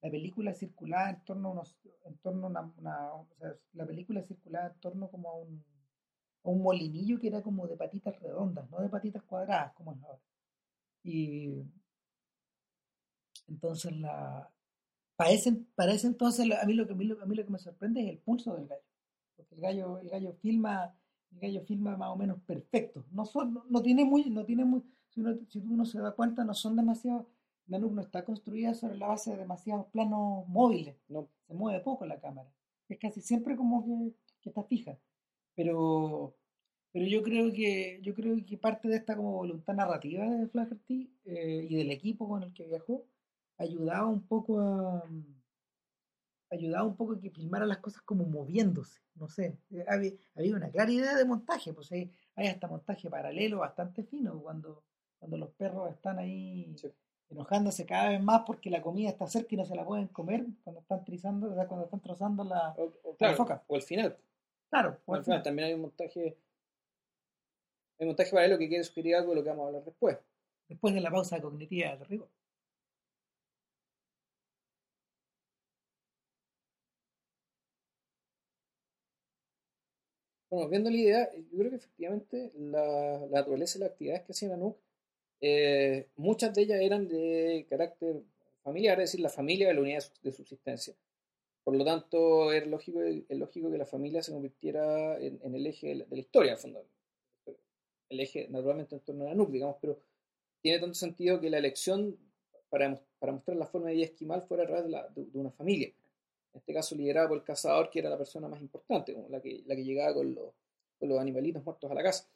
[0.03, 3.87] la película circulaba en torno a unos, en torno a una, una- o sea, la
[3.87, 5.65] película circulaba en torno como a un,
[6.43, 10.21] un molinillo que era como de patitas redondas, no de patitas cuadradas como es ahora.
[11.05, 11.65] Y
[13.49, 14.51] entonces la
[15.17, 17.45] para ese, para ese entonces a mí lo que a mí lo, a mí lo
[17.45, 18.83] que me sorprende es el pulso del gallo.
[19.37, 20.95] Porque el gallo, el gallo filma,
[21.33, 23.05] el gallo filma más o menos perfecto.
[23.13, 26.13] No son, no, no tiene muy, no tiene muy, si uno, si uno se da
[26.13, 27.27] cuenta, no son demasiado,
[27.67, 32.07] Nanook no está construida sobre la base de demasiados planos móviles No, se mueve poco
[32.07, 32.51] la cámara.
[32.89, 34.97] Es casi siempre como que, que está fija.
[35.61, 36.35] Pero,
[36.91, 41.13] pero yo creo que yo creo que parte de esta como voluntad narrativa de Flaherty
[41.27, 43.05] eh, y del equipo con el que viajó
[43.59, 45.05] ayudaba un poco a
[46.51, 49.01] ayudaba un poco a que filmara las cosas como moviéndose.
[49.17, 53.11] No sé, eh, había, había una clara idea de montaje, pues hay, hay hasta montaje
[53.11, 54.83] paralelo bastante fino cuando,
[55.19, 56.89] cuando los perros están ahí Sí.
[57.29, 60.47] enojándose cada vez más porque la comida está cerca y no se la pueden comer
[60.65, 62.75] cuando están trizando, o sea, cuando están trozando la...
[62.79, 63.63] o, o claro, foca.
[63.69, 64.17] o al final.
[64.71, 65.43] Claro, O o al al final final.
[65.43, 66.37] también hay un montaje.
[67.99, 70.19] Hay un montaje paralelo que quiere sugerir algo de lo que vamos a hablar después.
[70.69, 72.29] después de la pausa cognitiva de rigor.
[80.51, 84.33] Bueno, viendo la idea, yo creo que efectivamente la, la naturaleza y las actividades que
[84.33, 84.77] hacía Nanook,
[85.41, 88.23] eh, muchas de ellas eran de carácter
[88.65, 90.95] familiar, es decir, la familia era la unidad de de subsistencia.
[91.71, 95.65] Por lo tanto, es lógico, es lógico que la familia se convirtiera en, en el
[95.69, 96.85] eje de la, la historia, fondo.
[98.09, 99.97] El eje, naturalmente, en torno a Nanook, digamos, pero
[100.61, 102.19] tiene tanto sentido que la elección
[102.71, 105.39] para, para mostrar la forma de vida esquimal fuera a través de, la- de- de
[105.39, 105.87] una familia.
[106.55, 109.41] En este caso, liderada por el cazador, que era la persona más importante, como la
[109.41, 110.53] que, la que llegaba con los,
[110.99, 112.29] con los animalitos muertos a la casa.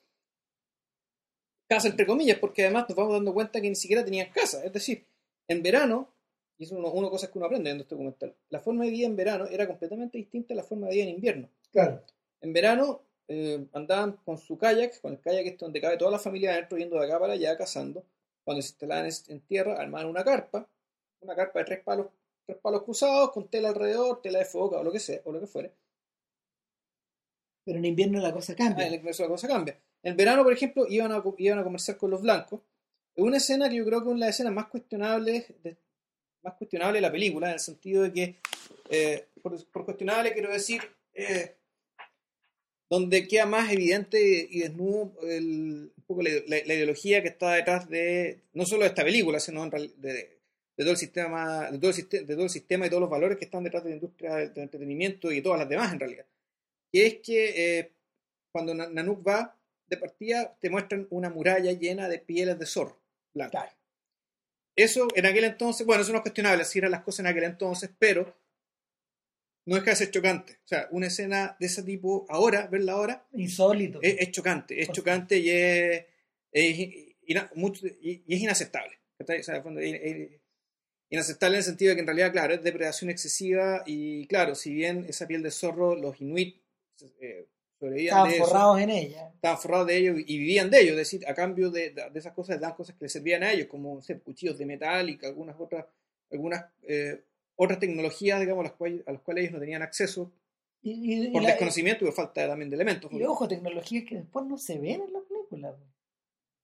[1.69, 4.65] Casa entre comillas, porque además nos vamos dando cuenta que ni siquiera tenían casa.
[4.65, 5.05] Es decir,
[5.49, 6.14] en verano,
[6.59, 8.91] y eso es una, una cosa que uno aprende viendo este documental, la forma de
[8.91, 11.49] vida en verano era completamente distinta a la forma de vida en invierno.
[11.73, 12.03] Claro.
[12.41, 16.19] En verano eh, andaban con su kayak, con el kayak este donde cabe toda la
[16.19, 18.05] familia adentro, yendo de acá para allá, cazando.
[18.45, 20.69] Cuando se instalaban en, en tierra, armaban una carpa,
[21.21, 22.09] una carpa de tres palos,
[22.45, 25.41] tres palos cruzados, con tela alrededor, tela de foca o lo que sea, o lo
[25.41, 25.73] que fuere.
[27.65, 28.87] Pero en invierno la cosa Ah, cambia.
[28.87, 29.79] en el Congreso la cosa cambia.
[30.03, 32.61] En verano, por ejemplo, iban a, iban a conversar con los blancos.
[33.15, 35.79] Es una escena que yo creo que es una de las escenas más cuestionables de,
[36.45, 38.37] más cuestionable de la película, en el sentido de que,
[38.91, 40.81] eh, por, por cuestionable quiero decir,
[41.15, 41.55] eh,
[42.91, 47.55] donde queda más evidente y desnudo el- un poco la, la- la ideología que está
[47.55, 51.79] detrás de, no solo de esta película, sino real- de, de todo el sistema, de
[51.79, 53.97] todo el, de todo el sistema y todos los valores que están detrás de la
[53.97, 56.27] industria del, entretenimiento y todas las demás en realidad.
[56.93, 57.93] Que es que eh,
[58.53, 62.97] cuando Na- Nanook va de partida, te muestran una muralla llena de pieles de zorro.
[63.33, 63.51] Claro.
[64.77, 67.45] Eso en aquel entonces, bueno, eso no es cuestionable, así eran las cosas en aquel
[67.45, 68.37] entonces, pero
[69.67, 70.55] no deja de ser chocante.
[70.65, 74.01] O sea, una escena de ese tipo, ahora, verla ahora, Insólito.
[74.03, 76.05] es, es chocante, es chocante y es,
[76.53, 77.17] y-
[78.27, 78.99] y es inaceptable.
[79.19, 79.49] O sea, es
[81.11, 84.75] inaceptable en el sentido de que en realidad, claro, es depredación excesiva y claro, si
[84.75, 86.61] bien esa piel de zorro, los inuit
[87.21, 87.47] eh,
[87.93, 89.29] Estaban de eso, forrados en ella.
[89.35, 92.33] estaban forrados de ellos y vivían de ellos, es decir, a cambio de, de esas
[92.33, 95.19] cosas, dan cosas que les servían a ellos, como no sé, cuchillos de metal y
[95.25, 95.87] algunas otras,
[96.33, 97.23] algunas eh,
[97.57, 100.33] otras tecnologías, digamos, a las, cuales, a las cuales ellos no tenían acceso
[100.83, 103.13] Y, y- y por la- desconocimiento y por falta también de elementos.
[103.13, 105.77] y ojo, tecnologías que después no se ven en la película.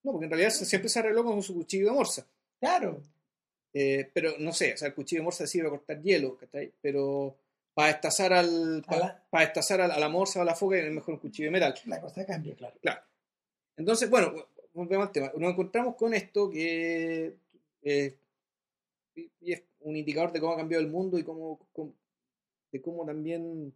[0.03, 2.27] No, porque en realidad se- siempre se arregló con su cuchillo de morsa.
[2.59, 3.01] Claro.
[3.73, 6.73] Eh, pero no sé, o sea, el cuchillo de morsa sirve para cortar hielo, ¿cachai?
[6.81, 7.37] Pero
[7.81, 10.55] para destazar al A la- para, destazar a la, a la morsa o a la
[10.55, 11.75] foca es mejor un cuchillo de metal.
[11.87, 12.77] La cosa cambia, claro.
[12.81, 13.01] Claro.
[13.77, 14.35] Entonces, bueno,
[14.75, 15.33] volvemos al tema.
[15.37, 17.37] Nos encontramos con esto que
[17.83, 18.17] eh,
[19.15, 21.95] y- y es un indicador de cómo ha cambiado el mundo y cómo, cómo-
[22.73, 23.73] de cómo también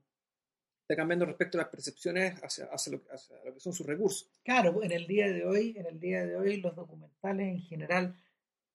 [0.83, 4.29] está cambiando respecto a las percepciones hacia, hacia lo, hacia lo que son sus recursos.
[4.45, 8.15] Claro, en el día de hoy, en el día de hoy los documentales en general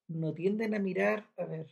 [0.08, 1.68] no tienden a mirar, a ver,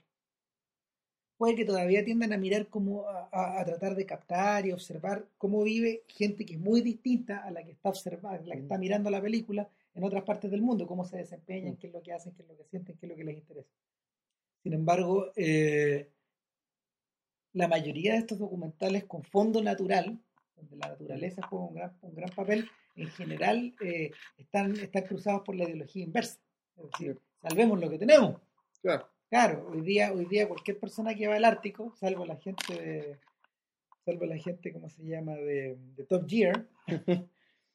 [1.38, 5.26] puede que todavía tiendan a mirar como a, a- a tratar de captar y observar
[5.38, 8.78] cómo vive gente que es muy distinta a la que está observando, la que está
[8.78, 11.78] mirando la película en otras partes del mundo, cómo se desempeñan, Mm.
[11.78, 13.38] qué es lo que hacen, qué es lo que sienten, qué es lo que les
[13.38, 13.70] interesa.
[14.64, 16.10] Sin embargo, eh,
[17.54, 20.20] la mayoría de estos documentales con fondo natural,
[20.56, 25.42] donde la naturaleza juega un gran, un gran papel, en general eh, están, están cruzados
[25.44, 26.40] por la ideología inversa.
[26.76, 28.42] Es decir, salvemos lo que tenemos.
[28.82, 29.08] Claro.
[29.30, 33.20] Claro, hoy día, hoy día cualquier persona que va al Ártico, salvo la gente de,
[34.06, 35.36] salvo la gente, ¿cómo se llama?
[35.36, 36.66] de, de Top Gear,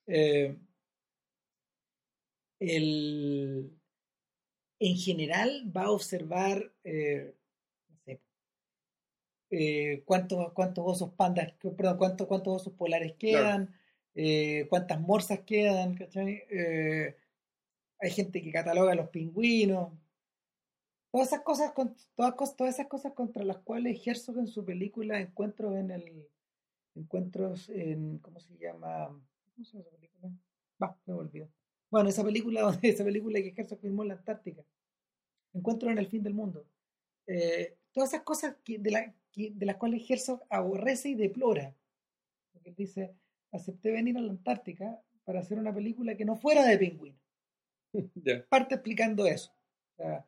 [0.07, 0.57] eh,
[2.59, 3.71] el,
[4.79, 7.35] en general va a observar, eh,
[7.91, 8.21] no sé,
[9.51, 13.75] eh, cuántos, cuántos osos pandas, perdón, cuántos, cuántos osos polares quedan,
[14.15, 16.45] eh, cuántas morsas quedan, ¿cachai?
[16.51, 17.15] Eh,
[18.01, 19.93] hay gente que cataloga los pingüinos,
[21.13, 25.21] todas esas cosas, con- todas, todas esas cosas contra las cuales Herzog en su película
[25.21, 26.29] Encuentros en el
[26.95, 29.09] Encuentros en ¿cómo se llama?
[29.55, 30.33] ¿Cómo se llama esa película?
[30.83, 31.49] Va, me olvidó.
[31.91, 34.63] Bueno, esa película donde esa película que Herzog filmó en la Antártica.
[35.55, 36.67] Encuentros en el fin del mundo.
[37.27, 41.75] Eh, todas esas cosas que, de, la- que- de las cuales Herzog aborrece y deplora.
[42.53, 43.15] Porque él dice,
[43.53, 47.19] acepté venir a la Antártica para hacer una película que no fuera de pingüino
[48.17, 48.45] Ya.
[48.49, 49.51] parte explicando eso.
[49.93, 50.27] O sea,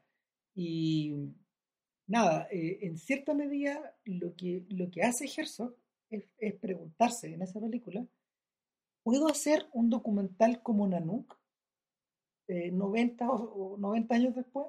[0.55, 1.33] y
[2.07, 5.75] nada, eh, en cierta medida lo que, lo que hace Herzog
[6.11, 8.07] es, es preguntarse en esa película,
[9.03, 11.37] ¿puedo hacer un documental como Nanook
[12.49, 14.67] eh, 90, o, o 90 años después?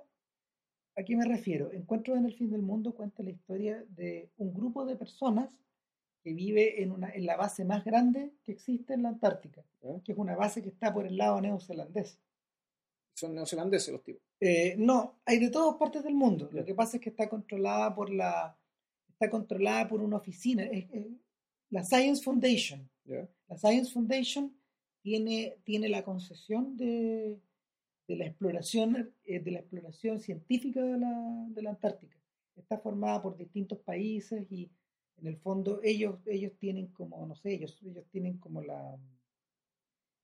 [0.97, 1.71] ¿A qué me refiero?
[1.73, 5.49] Encuentros en el fin del mundo cuenta la historia de un grupo de personas
[6.23, 9.63] que vive en, una, en la base más grande que existe en la Antártica,
[10.03, 12.17] que es una base que está por el lado neozelandés.
[13.15, 14.21] Son neozelandeses los tipos.
[14.41, 16.49] Eh, no, hay de todas partes del mundo.
[16.51, 18.57] Lo que pasa es que está controlada por la,
[19.09, 21.07] está controlada por una oficina, es- es
[21.69, 22.89] la Science Foundation.
[23.47, 24.53] La Science Foundation
[25.01, 27.39] tiene, tiene la concesión de,
[28.07, 32.19] de la exploración, eh, de la exploración científica de la, de la Antártica.
[32.57, 34.69] Está formada por distintos países y
[35.17, 38.97] en el fondo ellos, ellos tienen como, no sé, ellos, ellos tienen como la,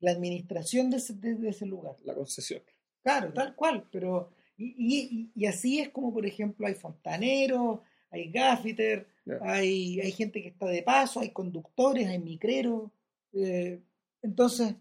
[0.02, 1.96] la administración de ese, de- de ese lugar.
[2.04, 2.62] La concesión.
[3.04, 7.80] Claro, tal cual, pero y, y- y así es como, por ejemplo, hay fontaneros,
[8.12, 9.40] hay gaffiter, Ya.
[9.42, 12.92] hay, hay gente que está de paso, hay conductores, hay micreros.
[13.34, 13.80] eh,
[14.22, 14.76] entonces,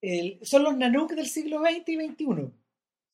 [0.00, 2.50] el- son los Nanook del siglo XX y XXI,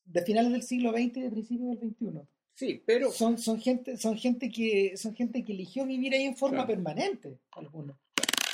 [0.05, 2.21] de finales del siglo XX y de principios del XXI.
[2.53, 6.35] Sí, pero Son, son, gente, son, gente que, son gente que eligió vivir ahí en
[6.35, 6.67] forma Claro.
[6.67, 7.97] permanente, algunos.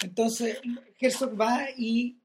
[0.03, 0.59] Entonces,
[0.99, 2.17] Herzog va y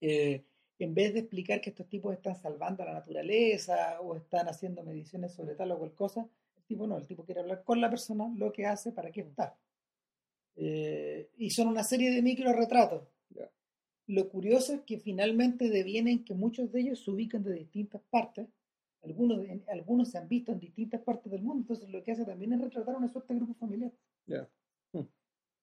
[0.00, 0.42] eh,
[0.84, 4.82] en vez de explicar que estos tipos están salvando a la naturaleza o están haciendo
[4.82, 7.90] mediciones sobre tal o cual cosa, el tipo no, el tipo quiere hablar con la
[7.90, 9.56] persona, lo que hace, para qué está.
[10.56, 13.02] Eh, y son una serie de micro retratos.
[14.06, 18.48] Lo curioso es que finalmente devienen que muchos de ellos se ubican de distintas partes.
[19.02, 22.24] Algunos, de- algunos se han visto en distintas partes del mundo, entonces lo que hace
[22.24, 23.92] también es retratar una suerte de grupo familiar
[24.26, 24.48] ya.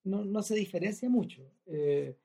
[0.06, 1.42] no, no se diferencia mucho.
[1.66, 2.16] Eh,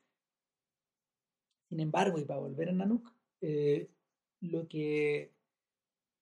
[1.72, 3.88] sin embargo, y para volver a Nanook, eh,
[4.42, 5.32] lo, que,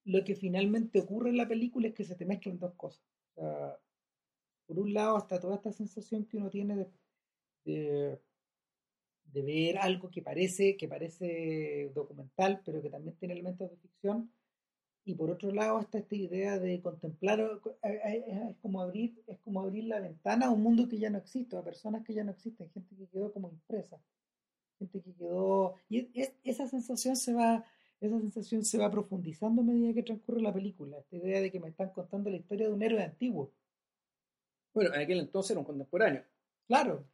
[0.05, 3.05] lo que finalmente ocurre en la película es que se te mezclan dos cosas.
[3.35, 6.87] Por un lado, hasta toda esta sensación que uno tiene
[7.65, 8.21] de,
[9.25, 14.33] de, ver algo que parece, que parece documental, pero que también tiene elementos de ficción.
[15.05, 19.41] Y por otro lado está esta idea de contemplar, eh, eh, es como abrir, es
[19.41, 22.23] como abrir la ventana a un mundo que ya no existe, a personas que ya
[22.23, 24.01] no existen, gente que quedó como impresa,
[24.81, 27.65] gente que quedó, y es- esa sensación se va,
[28.01, 31.61] esa sensación se va profundizando a medida que transcurre la película, esta idea de que
[31.61, 33.53] me están contando la historia de un héroe antiguo.
[34.75, 36.23] Bueno, en aquel entonces era un contemporáneo.
[36.67, 37.05] Claro,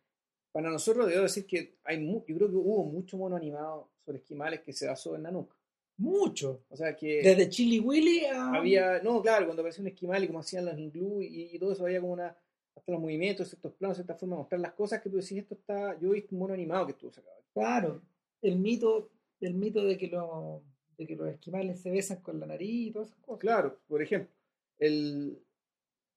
[0.52, 4.18] Para nosotros debo decir que hay mu- yo creo que hubo mucho mono animado sobre
[4.18, 5.54] esquimales que se basó en Nanook.
[5.98, 6.62] mucho.
[6.70, 8.52] O sea que Desde Chili Willy a...
[8.54, 11.72] había, no, claro, cuando apareció un esquimal y como hacían los inglú y, y todo
[11.72, 12.36] eso, había como una,
[12.74, 15.54] hasta los movimientos, ciertos planos, cierta forma de mostrar las cosas que tú decís, esto
[15.54, 17.42] está, yo he visto un mono animado que estuvo sacado.
[17.56, 18.02] Claro,
[18.42, 19.08] el mito,
[19.40, 20.60] el mito de que los
[20.98, 23.40] de que los esquimales se besan con la nariz y todas esas cosas.
[23.40, 24.30] Claro, por ejemplo.
[24.78, 25.38] El...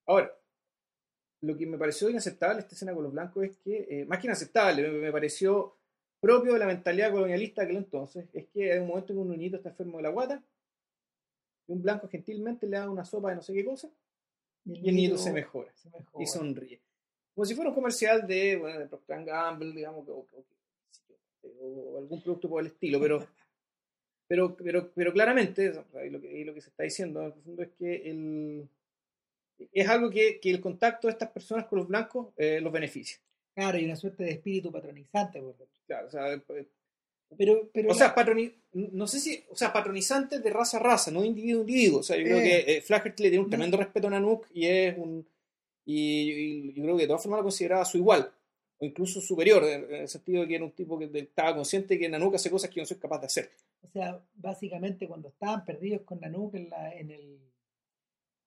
[0.06, 0.34] Ahora,
[1.42, 4.28] lo que me pareció inaceptable esta escena con los blancos es que, eh, más que
[4.28, 5.76] inaceptable, me, me pareció
[6.20, 9.22] propio de la mentalidad colonialista de aquel entonces, es que hay un momento en que
[9.22, 10.44] un niñito está enfermo de la guata
[11.68, 13.90] y un blanco gentilmente le da una sopa de no sé qué cosa
[14.66, 16.22] y el niñito se mejora, se mejora.
[16.24, 16.82] y sonríe.
[17.34, 20.46] Como si fuera un comercial de, bueno, de Procter Gamble, digamos, o, o-
[21.62, 23.20] o algún producto por el estilo, pero,
[24.28, 27.22] pero, pero, pero claramente, o sea, y lo, que, y lo que se está diciendo
[27.22, 28.70] en el fondo es que el,
[29.74, 33.20] es algo que, que el contacto de estas personas con los blancos eh, los beneficia.
[33.56, 35.40] Claro, y una suerte de espíritu patronizante.
[35.42, 35.68] Por dentro.
[35.86, 36.42] Claro, o sea, eh,
[37.38, 41.12] Pero, pero O sea, patroni- no sé si, o sea, patronizantes de raza a raza,
[41.12, 42.00] no de individuo a individuo.
[42.00, 42.44] O sea, yo creo Eh.
[42.66, 43.50] que eh, Flaherty le tiene un No.
[43.50, 45.28] tremendo respeto a Nanook y es un.
[45.86, 46.32] Y,
[46.70, 48.32] y yo creo que de todas formas lo consideraba su igual,
[48.82, 52.00] o incluso superior, en el sentido de que era un tipo que estaba consciente de
[52.00, 53.50] que Nanook hace cosas que yo no soy capaz de hacer.
[53.82, 57.40] O sea, básicamente cuando estaban perdidos con Nanook en, la, en, el,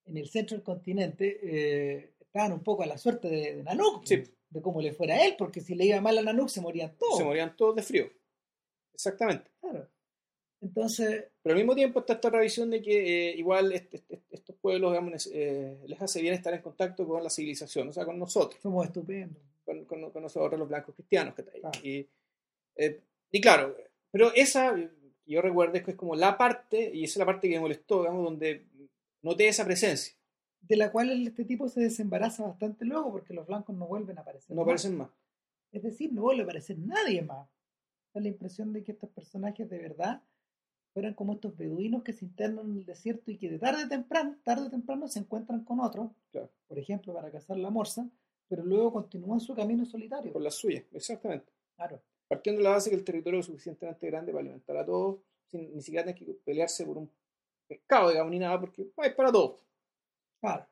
[0.07, 4.07] en el centro del continente, eh, estaban un poco a la suerte de, de Nanook,
[4.07, 4.23] Sí.
[4.49, 6.97] de cómo le fuera a él, porque si le iba mal a Nanook se morían
[6.99, 7.19] todos.
[7.19, 8.11] Se morían todos de frío.
[8.95, 9.51] Exactamente.
[9.61, 9.87] Claro.
[10.61, 14.55] Entonces, Pero al mismo tiempo está esta revisión de que eh, igual este- este- estos
[14.57, 18.19] pueblos digamos, eh, les hace bien estar en contacto con la civilización, o sea, con
[18.19, 18.61] nosotros.
[18.63, 19.43] somos estupendos.
[19.65, 21.35] Con, con- con nosotros los blancos cristianos.
[21.35, 21.71] que Claro.
[21.83, 22.09] Y,
[22.77, 23.77] eh, y claro,
[24.11, 24.75] pero esa,
[25.27, 27.61] yo recuerdo, es que es como la parte, y esa es la parte que me
[27.61, 28.67] molestó, digamos, donde
[29.23, 30.15] noté esa presencia.
[30.61, 34.21] De la cual este tipo se desembaraza bastante luego, porque los blancos no vuelven a
[34.21, 34.55] aparecer.
[34.55, 35.11] No aparecen más.
[35.73, 37.49] Es decir, no vuelve a aparecer nadie más.
[38.15, 40.23] Da la impresión de que estos personajes de verdad
[40.93, 44.37] fueran como estos beduinos que se internan en el desierto y que de tarde temprano,
[44.45, 46.51] tarde o temprano se encuentran con otros, Claro.
[46.69, 48.07] por ejemplo, para cazar la morsa,
[48.53, 50.31] pero luego continúan su camino solitario.
[50.31, 51.51] Por las suyas, exactamente.
[51.75, 52.03] Claro.
[52.29, 55.75] Partiendo de la base que el territorio es suficientemente grande para alimentar a todos, sin
[55.75, 57.11] ni siquiera tener que pelearse por un
[57.67, 59.59] pescado, digamos, ni nada, porque hay para todos.
[60.39, 60.67] Claro.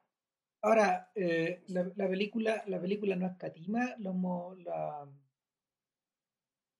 [0.60, 5.08] Ahora, eh, la, la película, la película no escatima la,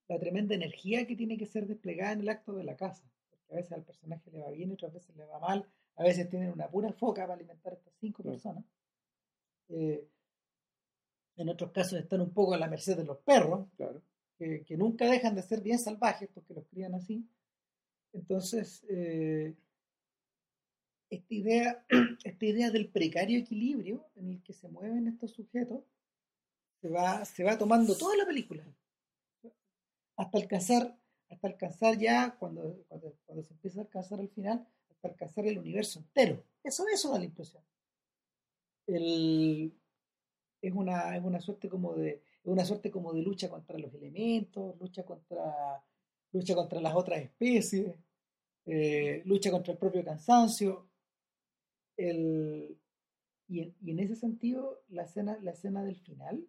[0.07, 3.11] la tremenda energía que tiene que ser desplegada en el acto de la caza.
[3.31, 5.67] Porque a veces al personaje le va bien otras veces le va mal.
[5.97, 8.67] A veces tienen una pura foca para alimentar a estas cinco personas.
[9.71, 10.07] Eh,
[11.43, 14.03] en otros casos están un poco a la merced de los perros, Claro.
[14.39, 17.27] que, que nunca dejan de ser bien salvajes porque los crían así.
[18.13, 19.55] Entonces, eh,
[21.11, 21.85] esta, idea,
[22.25, 25.85] esta idea del precario equilibrio en el que se mueven estos sujetos
[26.81, 28.65] se va, se va tomando toda la película.
[30.17, 30.97] Hasta alcanzar,
[31.29, 35.59] hasta alcanzar ya, cuando, cuando, cuando se empieza a alcanzar al final, hasta alcanzar el
[35.59, 36.43] universo entero.
[36.65, 37.63] Eso, eso da la impresión.
[38.87, 39.73] El,
[40.63, 44.79] es una, es una suerte como de, una suerte como de lucha contra los elementos,
[44.81, 45.83] lucha contra,
[46.33, 47.95] lucha contra las otras especies,
[48.67, 50.87] eh, lucha contra el propio cansancio.
[51.97, 52.79] El,
[53.49, 56.47] y, en, y en ese sentido, la escena, la escena del final,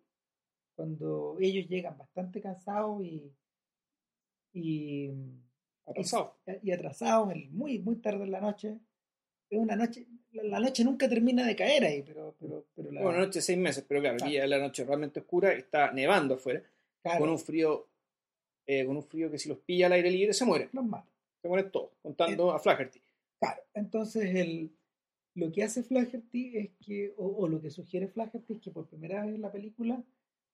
[0.76, 3.34] cuando ellos llegan bastante cansados y,
[4.54, 5.10] y,
[5.86, 6.38] Atrasado.
[6.62, 8.80] y atrasados, el- muy, muy tarde en la noche,
[9.52, 13.20] es una noche, la, noche nunca termina de caer ahí, pero, pero, pero la, Bueno,
[13.20, 16.36] noche de seis meses, pero claro, aquí ya es la noche realmente oscura, está nevando
[16.36, 16.64] afuera,
[17.04, 17.90] claro, con un frío,
[18.66, 21.12] eh, con un frío que si los pilla al aire libre se mueren, los mata.
[21.42, 23.02] se mueren todos, contando a Flaherty.
[23.40, 24.72] Claro, entonces el,
[25.36, 28.88] lo que hace Flaherty es que, o, o lo que sugiere Flaherty es que por
[28.88, 30.02] primera vez en la película,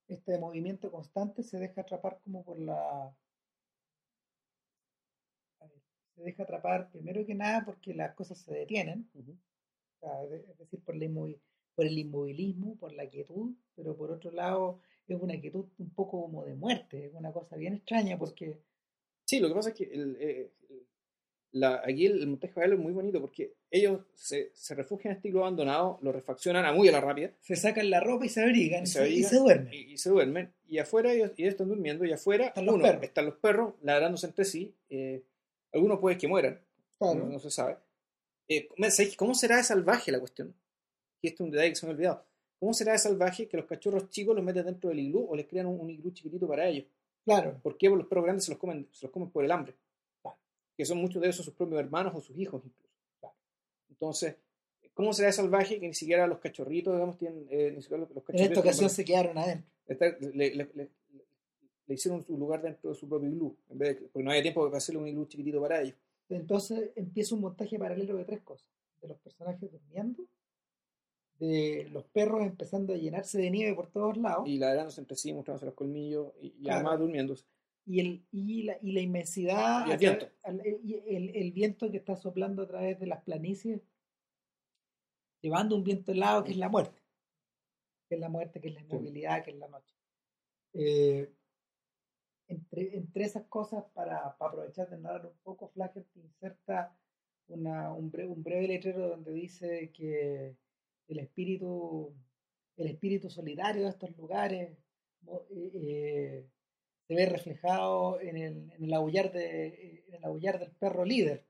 [0.08, 3.16] este movimiento constante se deja atrapar como por la...
[6.18, 9.32] se deja atrapar primero que nada porque las cosas se detienen, Ujú.
[9.32, 11.08] o sea, es decir, por, la
[11.76, 16.22] por el inmovilismo, por la quietud, pero por otro lado es una quietud un poco
[16.24, 18.58] como de muerte, es una cosa bien extraña porque
[19.26, 20.52] Sí, lo que pasa es que el, eh,
[21.52, 25.40] la, aquí el, el montaje es muy bonito porque ellos se, se refugian en estilo
[25.42, 28.84] abandonado, lo refaccionan a muy a la rápida se sacan la ropa y se abrigan
[28.84, 29.74] Y se se, y abrigan, se duermen.
[29.74, 30.54] y, y se duermen.
[30.68, 33.04] Y afuera ellos, ellos están durmiendo y afuera Están los uno, perros.
[33.04, 34.76] están los perros ladrándose entre sí.
[34.90, 35.24] eh,
[35.78, 36.60] algunos puede que mueran,
[37.00, 37.20] Claro.
[37.20, 37.78] no, no se sabe.
[38.48, 40.54] Eh, ¿cómo- ¿sabéis ¿Cómo será de salvaje la cuestión?
[41.22, 42.26] Y esto es un detalle que se me ha olvidado.
[42.60, 45.46] ¿Cómo será de salvaje que los cachorros chicos los meten dentro del iglú o les
[45.48, 46.86] crean un, un iglú chiquitito para ellos?
[47.26, 47.60] Claro.
[47.62, 47.90] ¿Por qué?
[47.90, 49.76] Porque los perros grandes se los comen, se los comen por el hambre.
[50.22, 50.38] Claro.
[50.76, 52.88] Que son muchos de esos sus propios hermanos o sus hijos incluso.
[53.90, 54.36] Entonces,
[54.94, 58.10] ¿cómo será de salvaje que ni siquiera los cachorritos, digamos, tienen, eh, ni siquiera los,
[58.12, 59.70] los En esta cachorritos ocasión se quedaron adentro.
[60.34, 60.90] Le, le- le-
[61.88, 64.42] le hicieron su lugar dentro de su propio iglú, en vez de, porque no había
[64.44, 65.96] tiempo para hacerle un iglú chiquitito para ellos.
[66.30, 68.68] Entonces empieza un montaje paralelo de tres cosas.
[69.02, 70.24] De los personajes durmiendo,
[71.40, 75.32] de los perros empezando a llenarse de nieve por todos lados, Y ladrándose entre sí,
[75.34, 76.76] mostrándose los colmillos y, y Claro.
[76.80, 77.46] además durmiéndose.
[77.86, 80.28] y, el, y, la, y la inmensidad, Y el viento.
[80.44, 83.80] al- y el, el viento que está soplando a través de las planicies,
[85.42, 87.00] llevando un viento helado que es la muerte,
[88.10, 89.94] que es la muerte, que es la inmovilidad, que es la noche.
[90.74, 91.32] Eh,
[92.48, 96.98] entre, entre esas cosas, para, para aprovechar de narrar un poco, Flaherty inserta
[97.48, 100.56] una, un, breve, un breve letrero donde dice que
[101.08, 102.14] el espíritu,
[102.78, 104.78] el espíritu solidario de estos lugares
[105.28, 106.46] eh, eh,
[107.08, 111.46] se ve reflejado en el, en el aullar de, en el aullar del perro líder.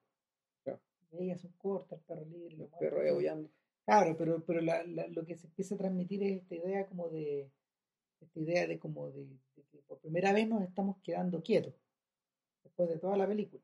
[0.63, 0.79] Claro.
[1.11, 2.51] Ella es un corta el perro líder.
[2.61, 3.15] ahí todo.
[3.15, 3.49] aullando.
[3.85, 7.09] Claro, pero, pero la- la- lo que se empieza a transmitir es esta idea como
[7.09, 7.49] de
[8.21, 11.73] esta idea de como de, de que por primera vez nos estamos quedando quietos
[12.63, 13.63] después de toda la película.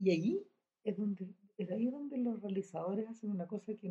[0.00, 0.46] Y allí
[0.84, 1.26] es donde
[1.58, 3.90] es ahí donde los realizadores hacen una cosa que,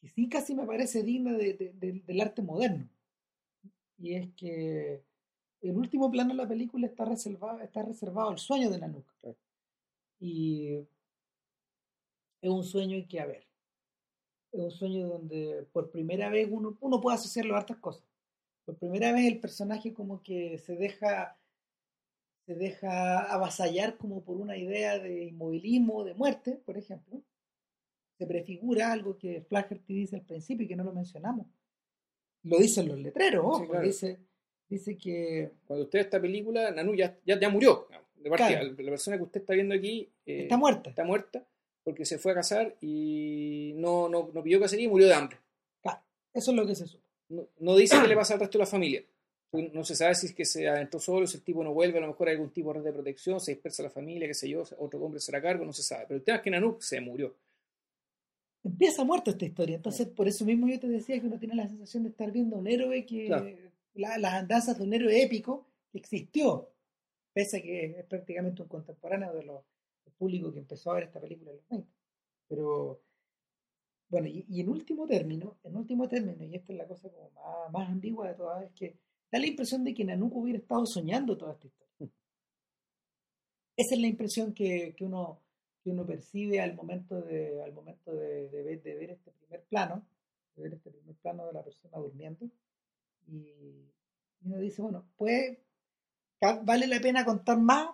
[0.00, 2.88] que sí casi me parece digna de- de- de- del arte moderno.
[3.98, 5.02] Y es que
[5.62, 9.06] el último plano de la película está reservado, está reservado al sueño de Nanook.
[10.20, 10.86] Y
[12.40, 13.44] es un sueño que, a ver,
[14.54, 18.04] es un sueño donde por primera vez uno, uno puede asociarlo a hartas cosas.
[18.64, 21.36] Por primera vez el personaje como que se deja
[22.46, 27.22] se deja avasallar como por una idea de inmovilismo, de muerte, por ejemplo.
[28.18, 31.46] Se prefigura algo que Flaherty dice al principio y que no lo mencionamos.
[32.42, 33.86] Lo dicen los letreros, ojo, claro.
[33.86, 34.20] dice,
[34.68, 37.86] dice que Cuando usted ve esta película, Nanu ya, ya, ya murió.
[37.88, 38.60] digamos, De partida.
[38.60, 38.74] Claro.
[38.76, 40.90] La persona que usted está viendo aquí eh, está muerta.
[40.90, 41.46] está muerta
[41.84, 45.36] porque se fue a casar y no, no, no pidió cacería y murió de hambre.
[45.82, 46.00] Claro,
[46.32, 47.04] eso es lo que se supo.
[47.28, 49.04] No, no dice qué le pasa al resto de la familia.
[49.72, 52.00] No se sabe si es que se adentró solo, si el tipo no vuelve, a
[52.00, 54.48] lo mejor hay algún tipo de red de protección, se dispersa la familia, qué sé
[54.48, 56.06] yo, otro hombre será cargo, no se sabe.
[56.08, 57.36] Pero el tema es que Nanook se murió.
[58.64, 61.68] Empieza muerta esta historia, entonces por eso mismo yo te decía que uno tiene la
[61.68, 63.46] sensación de estar viendo a un héroe que Claro.
[63.94, 66.70] la- las andanzas de un héroe épico que existió,
[67.34, 69.64] pese a que es prácticamente un contemporáneo de lo
[70.04, 71.88] del público que empezó a ver esta película en los 20.
[72.48, 73.00] Pero
[74.08, 77.30] bueno, y, y en último término, en último término, y esta es la cosa como
[77.30, 78.96] más, más ambigua de todas, es que
[79.30, 82.10] da la impresión de que Nanook hubiera estado soñando toda esta historia.
[83.76, 85.40] Esa es la impresión que, que uno
[85.82, 89.62] que uno percibe al momento de al momento de, de ver, de ver este primer
[89.64, 90.06] plano,
[90.56, 92.48] de ver este primer plano de la persona durmiendo
[93.28, 93.84] y,
[94.44, 95.58] uno dice, bueno, pues
[96.40, 97.88] ¿ca- ¿vale la pena contar más?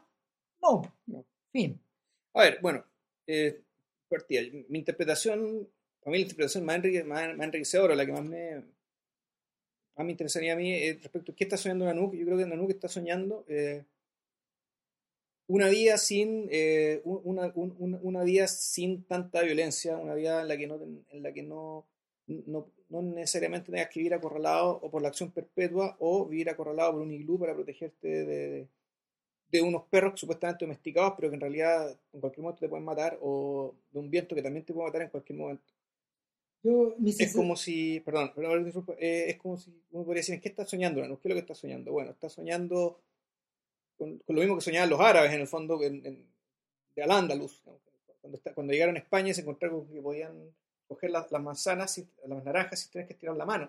[0.63, 1.25] No, No.
[1.53, 1.81] fin.
[2.35, 2.85] A ver, bueno,
[3.27, 3.63] eh,
[4.09, 4.43] partida.
[4.69, 5.69] Mi interpretación,
[6.01, 8.57] para mí la interpretación más, enrique- más, más enriquecedora, la que más me,
[9.97, 12.15] más me interesaría a mí es respecto a qué está soñando Nanook.
[12.15, 13.85] Yo creo que Nanook está soñando eh,
[15.47, 20.49] una vida sin eh, un- una, un- una- vida sin tanta violencia, una vida en
[20.49, 20.77] la que no,
[21.11, 21.87] en la que no,
[22.27, 26.93] no, no necesariamente tengas que vivir acorralado o por la acción perpetua o vivir acorralado
[26.93, 28.69] por un iglú para protegerte de-
[29.53, 33.19] de unos perros supuestamente domesticados, pero que en realidad en cualquier momento te pueden matar,
[33.23, 35.70] o de un viento que también te puede matar en cualquier momento.
[36.63, 38.33] Yo, Es como si, perdón,
[38.99, 41.01] eh, es como si uno podría decir, ¿qué está soñando?
[41.01, 41.19] Nano?
[41.21, 41.93] ¿Qué es lo que está soñando?
[41.93, 43.01] Bueno, está soñando
[43.97, 46.27] con, con lo mismo que soñaban los árabes en el fondo en, en-
[46.97, 47.63] de Al-Ándalus.
[47.67, 47.79] ¿no?
[48.21, 50.55] Cuando, está- cuando llegaron a España se encontraron con que podían
[50.89, 53.67] coger las, las manzanas, sin- las naranjas sin tener que estirar la mano,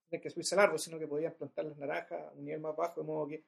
[0.00, 2.60] sin tener que subirse al árbol, sino que podían plantar las naranjas a un nivel
[2.60, 3.42] más bajo, de modo que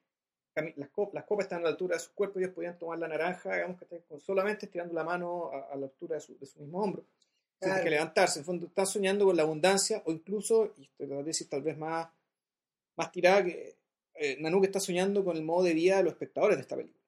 [0.75, 2.97] las, cop- las copas estaban a la altura de sus cuerpos y ellos podían tomar
[2.99, 6.37] la naranja, digamos que con solamente estirando la mano a, a la altura de su,
[6.37, 7.03] de su mismo hombro.
[7.59, 7.83] Claro.
[7.83, 11.09] que levantarse, en el fondo están soñando con la abundancia o incluso, y esto es
[11.09, 12.07] una tesis tal vez más,
[12.97, 13.75] más tirada, que
[14.15, 17.03] eh, Nanook está soñando con el modo de vida de los espectadores de esta película.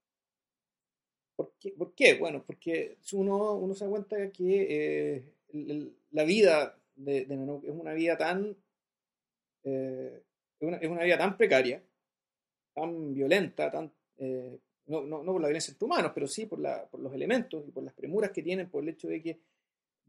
[1.35, 1.71] ¿Por qué?
[1.71, 2.15] ¿Por qué?
[2.15, 4.67] Bueno, porque uno, uno se da cuenta que
[5.15, 5.23] eh,
[5.53, 8.55] el- el- la vida de, de Nanook es una vida tan
[9.63, 10.23] eh,
[10.59, 11.81] es, una, es una vida tan precaria,
[12.73, 16.59] tan violenta, tan eh, no, no, no por la violencia entre humanos, pero sí por,
[16.59, 19.39] la, por los elementos y por las premuras que tienen, por el hecho de que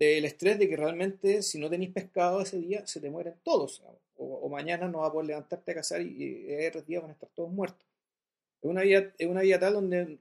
[0.01, 3.83] del estrés de que realmente si no tenéis pescado ese día se te mueren todos
[4.17, 7.15] o, mañana no vas a poder levantarte a cazar y, y hay días van a
[7.15, 7.87] estar todos muertos
[8.63, 10.19] es una vida, es una vida tal donde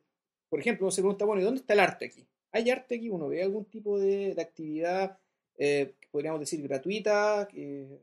[0.49, 2.27] por ejemplo uno se pregunta bueno ¿y dónde está el arte aquí?
[2.51, 3.09] ¿hay arte aquí?
[3.09, 5.17] ¿uno ve algún tipo de, de actividad
[5.57, 7.99] eh, podríamos decir gratuita que,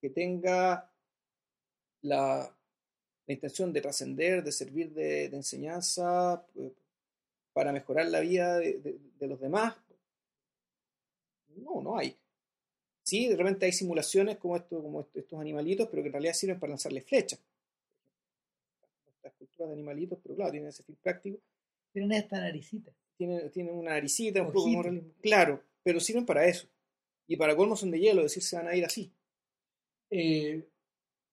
[0.00, 0.90] que tenga
[2.02, 2.54] la,
[3.26, 6.72] la intención de trascender, de servir de, de enseñanza eh,
[7.52, 9.74] para mejorar la vida de- de los demás
[11.60, 12.16] no, no hay.
[13.02, 16.34] Sí, de repente hay simulaciones como, esto, como est- estos animalitos, pero que en realidad
[16.34, 17.40] sirven para lanzarles flechas.
[19.16, 21.38] Estas culturas de animalitos, pero claro, tienen ese fin práctico.
[21.92, 22.92] Tienen esta naricita.
[23.16, 25.12] Tienen, tienen una naricita, un poco como realismo.
[25.20, 26.68] Claro, pero sirven para eso.
[27.26, 29.12] Y para colmo son de hielo, es decir, se van a ir así.
[30.10, 30.66] Eh,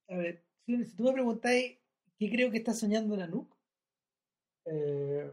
[0.09, 1.77] a ver, si, tú me preguntáis
[2.17, 3.55] ¿Qué creo que está soñando Nanook?
[4.65, 5.31] Eh,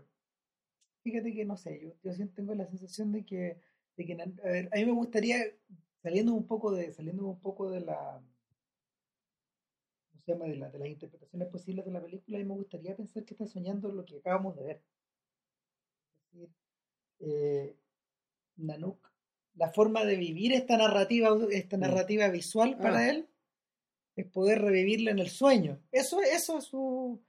[1.02, 3.56] fíjate que no sé, yo, yo siempre tengo la sensación de que,
[3.96, 5.36] de que a, ver, a mí me gustaría,
[6.02, 8.20] saliendo un poco de, saliendo un poco de la
[10.10, 10.46] ¿cómo se llama?
[10.46, 13.34] de, la, de las interpretaciones posibles de la película, a mí me gustaría pensar que
[13.34, 14.82] está soñando lo que acabamos de ver.
[16.12, 16.50] Es decir,
[17.20, 17.76] eh,
[18.56, 19.10] Nanook,
[19.56, 23.10] la forma de vivir esta narrativa, esta narrativa visual para Ah.
[23.10, 23.28] él
[24.16, 25.80] es poder revivirla en el sueño.
[25.90, 27.20] Eso, eso es su,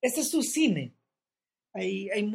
[0.00, 0.94] ese es su cine.
[1.72, 2.34] Hay, hay,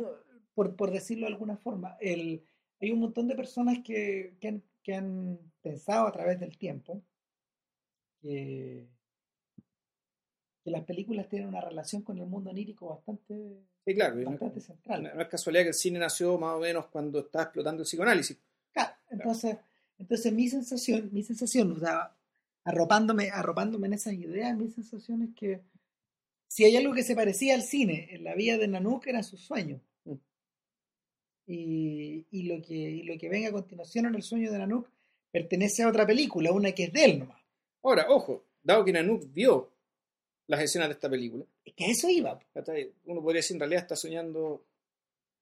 [0.54, 2.44] por, por decirlo de alguna forma, el,
[2.82, 7.02] hay un montón de personas que, que han, que han pensado a través del tiempo
[8.22, 8.88] que,
[10.64, 14.20] que las películas tienen una relación con el mundo onírico bastante, Sí, claro.
[14.20, 15.04] y No, bastante central.
[15.04, 17.88] no- no es casualidad que el cine nació más o menos cuando estaba explotando el
[17.88, 18.38] psicoanálisis.
[18.72, 19.58] Claro, entonces,
[19.98, 22.16] entonces mi sensación, mi sensación, o sea,
[22.64, 25.62] arropándome, arropándome en esas ideas, mi sensación es que
[26.48, 29.40] si hay algo que se parecía al cine en la vida de Nanook eran sus
[29.42, 29.82] sueños.
[31.52, 34.88] Y, y lo que, y lo que venga a continuación en el sueño de Nanook
[35.32, 37.42] pertenece a otra película, una que es de él nomás.
[37.84, 39.70] Ahora, ojo, dado que Nanook vio
[40.48, 42.38] las escenas de esta película, Es que a eso iba.
[43.06, 44.66] uno podría decir en realidad está soñando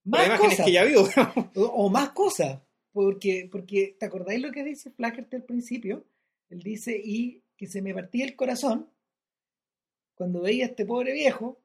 [0.03, 0.65] Más las imágenes cosas.
[0.65, 1.03] que ya vio.
[1.55, 2.61] O, o más cosas.
[2.91, 6.03] Porque, porque, ¿te acordáis lo que dice Flaherty al principio?
[6.49, 8.89] Él dice, y que se me partía el corazón
[10.15, 11.59] cuando veía a este pobre viejo,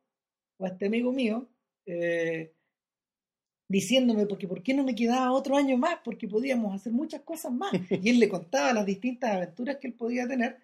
[0.58, 1.48] o a este amigo mío,
[1.86, 2.52] eh,
[3.68, 5.98] diciéndome, porque ¿por qué no me quedaba otro año más?
[6.04, 7.72] Porque podíamos hacer muchas cosas más.
[7.90, 10.58] Y él le contaba las distintas aventuras que él podía tener.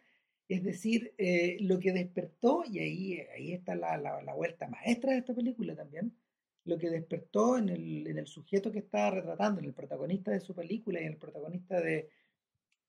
[0.49, 5.13] Es decir, eh, lo que despertó, y ahí, ahí está la, la- la vuelta maestra
[5.13, 6.17] de esta película también,
[6.65, 10.41] lo que despertó en el, en el sujeto que estaba retratando, en el protagonista de
[10.41, 12.11] su película y en el protagonista de,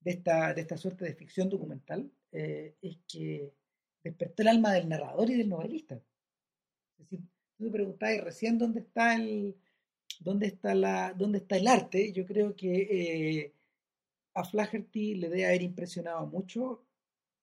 [0.01, 3.53] de, esta, de esta suerte de ficción documental, eh, es que
[4.03, 5.95] despertó el alma del narrador y del novelista.
[5.95, 7.21] Es decir,
[7.57, 9.55] tú te preguntabas recién dónde está el,
[10.23, 12.11] dónde está la, dónde está el arte.
[12.13, 13.53] Yo creo que eh,
[14.35, 16.83] a Flaherty le debe haber impresionado mucho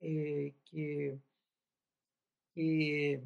[0.01, 1.19] eh, que,
[2.55, 3.23] que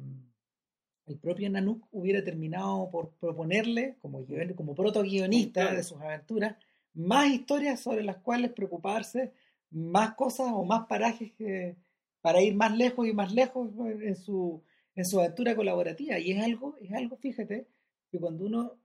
[1.05, 4.25] el propio Nanook hubiera terminado por proponerle, como,
[4.55, 6.55] como proto-guionista de sus aventuras,
[6.93, 9.33] más historias sobre las cuales preocuparse,
[9.71, 11.75] más cosas o más parajes que-
[12.21, 13.69] para ir más lejos y más lejos
[14.01, 14.63] en su,
[14.95, 16.17] en su aventura colaborativa.
[16.19, 17.67] Y es algo, es algo, fíjate,
[18.09, 18.77] que cuando uno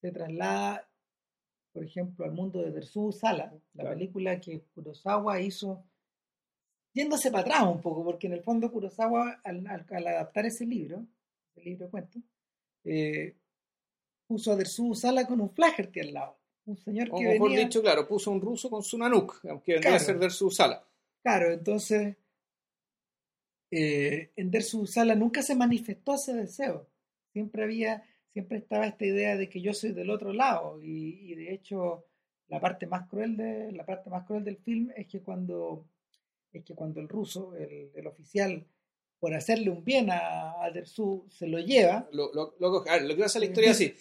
[0.00, 0.88] se traslada,
[1.72, 3.90] por ejemplo, al mundo de Tetsuo Sala, la Claro.
[3.96, 5.84] película que Kurosawa hizo,
[6.94, 10.66] yéndose para atrás un poco, porque en el fondo Kurosawa, al, al- al adaptar ese
[10.66, 11.04] libro,
[11.50, 12.22] ese libro de cuentos,
[12.84, 13.36] eh,
[14.26, 16.36] puso a Tetsuo Sala con un Flaherty al lado.
[16.66, 17.64] Un señor O que mejor venía...
[17.64, 20.84] dicho, claro, puso un ruso con su Nanook, aunque vendría a ser de su sala.
[21.22, 22.16] Claro, entonces
[23.70, 26.86] eh, en Dersu Sala nunca se manifestó ese deseo.
[27.32, 30.80] Siempre había, siempre estaba esta idea de que yo soy del otro lado.
[30.82, 32.04] Y, y de hecho,
[32.48, 35.86] la parte más cruel de, la parte más cruel del film es que cuando
[36.52, 38.66] es que cuando el ruso, el, el oficial,
[39.20, 42.08] por hacerle un bien a, a Dersu, se lo lleva.
[42.12, 43.94] Lo, lo, lo, a ver, lo que pasa en la historia es así,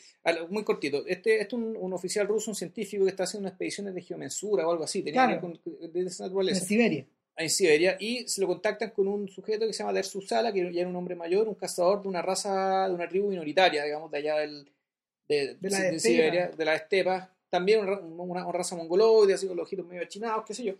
[0.49, 1.05] muy cortito.
[1.05, 4.01] Este, este es un, un oficial ruso, un científico que está haciendo unas expediciones de
[4.01, 5.59] geomensura o algo así, tenía Claro.
[5.63, 7.05] que de esa En naturaleza, Siberia.
[7.39, 10.71] En Siberia, y se lo contactan con un sujeto que se llama Dersu Sala, que
[10.73, 14.11] ya era un hombre mayor, un cazador de una raza, de una tribu minoritaria, digamos,
[14.11, 14.69] de allá del,
[15.27, 15.99] de, De la de estepa.
[15.99, 20.03] Siberia, de la estepa, también una, una- una raza mongoloide, así con los ojitos medio
[20.03, 20.73] achinados, qué sé yo.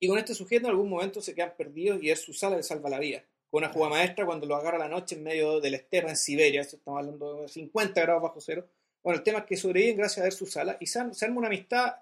[0.00, 2.88] Y con este sujeto en algún momento se quedan perdidos y Dersu Sala le salva
[2.90, 3.24] la vida.
[3.50, 6.16] Con una jugada maestra cuando lo agarra la noche en medio de la estepa en
[6.16, 8.66] Siberia, estamos hablando de 50 grados bajo cero.
[9.02, 11.46] Bueno, el tema es que sobreviven gracias a Dersu Sala y se, se arma una
[11.48, 11.94] amistad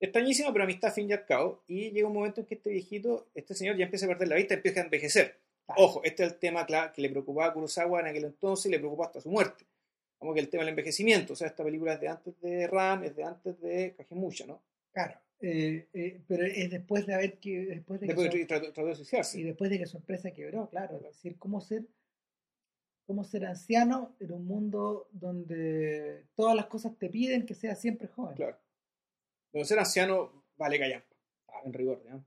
[0.00, 1.62] extrañísima, pero amistad fin y al cabo.
[1.68, 4.36] Y llega un momento en que este viejito, este señor ya empieza a perder la
[4.36, 5.36] vista, empieza a envejecer.
[5.66, 5.82] Claro.
[5.82, 8.78] Ojo, este es el tema que le preocupaba a Kurosawa en aquel entonces y le
[8.78, 9.64] preocupó hasta su muerte.
[10.18, 11.32] Como que el tema del envejecimiento.
[11.32, 14.60] O sea, esta película es de antes de Ram, es de antes de Kagemusha, ¿no?
[14.92, 15.18] Claro.
[15.40, 18.72] eh, eh, pero es después de haber que después de que Después su- de trató,
[18.72, 19.40] trató de suicidarse.
[19.40, 21.84] y después de que su empresa quebró, claro, es decir, cómo ser,
[23.06, 28.08] cómo ser anciano en un mundo donde todas las cosas te piden que seas siempre
[28.08, 28.34] joven.
[28.36, 28.58] Claro.
[29.52, 31.06] Pero ser anciano vale callampa.
[31.48, 32.24] Ah, en rigor, digamos.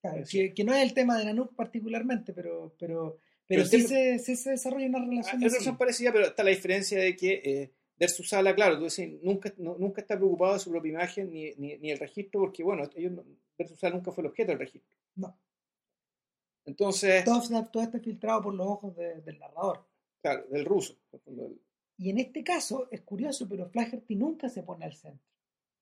[0.00, 4.18] Claro, que, que no es el tema de Nanook particularmente, pero, pero, pero sí, se,
[4.18, 5.58] sí se desarrolla una Ah, relación Es así.
[5.64, 9.52] razón parecida, pero está la diferencia de que eh, Dersu Sala, claro, tú decís, nunca,
[9.58, 12.82] no- nunca está preocupado de su propia imagen ni, ni, ni el registro, porque bueno,
[12.96, 13.24] ellos no-
[13.76, 14.96] Sala nunca fue el objeto del registro.
[15.14, 15.38] No,
[16.64, 19.86] Entonces, todo, está- todo está filtrado por los ojos de- del narrador.
[20.20, 20.96] claro, del ruso.
[21.98, 25.31] Y en este caso es curioso, pero Flaherty nunca se pone al centro.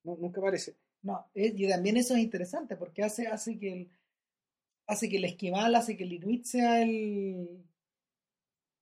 [0.03, 0.75] No- nunca aparece.
[1.03, 3.89] No, es- y también eso es interesante porque hace, hace que el
[4.87, 7.63] hace que el esquimal, hace que el inuit sea el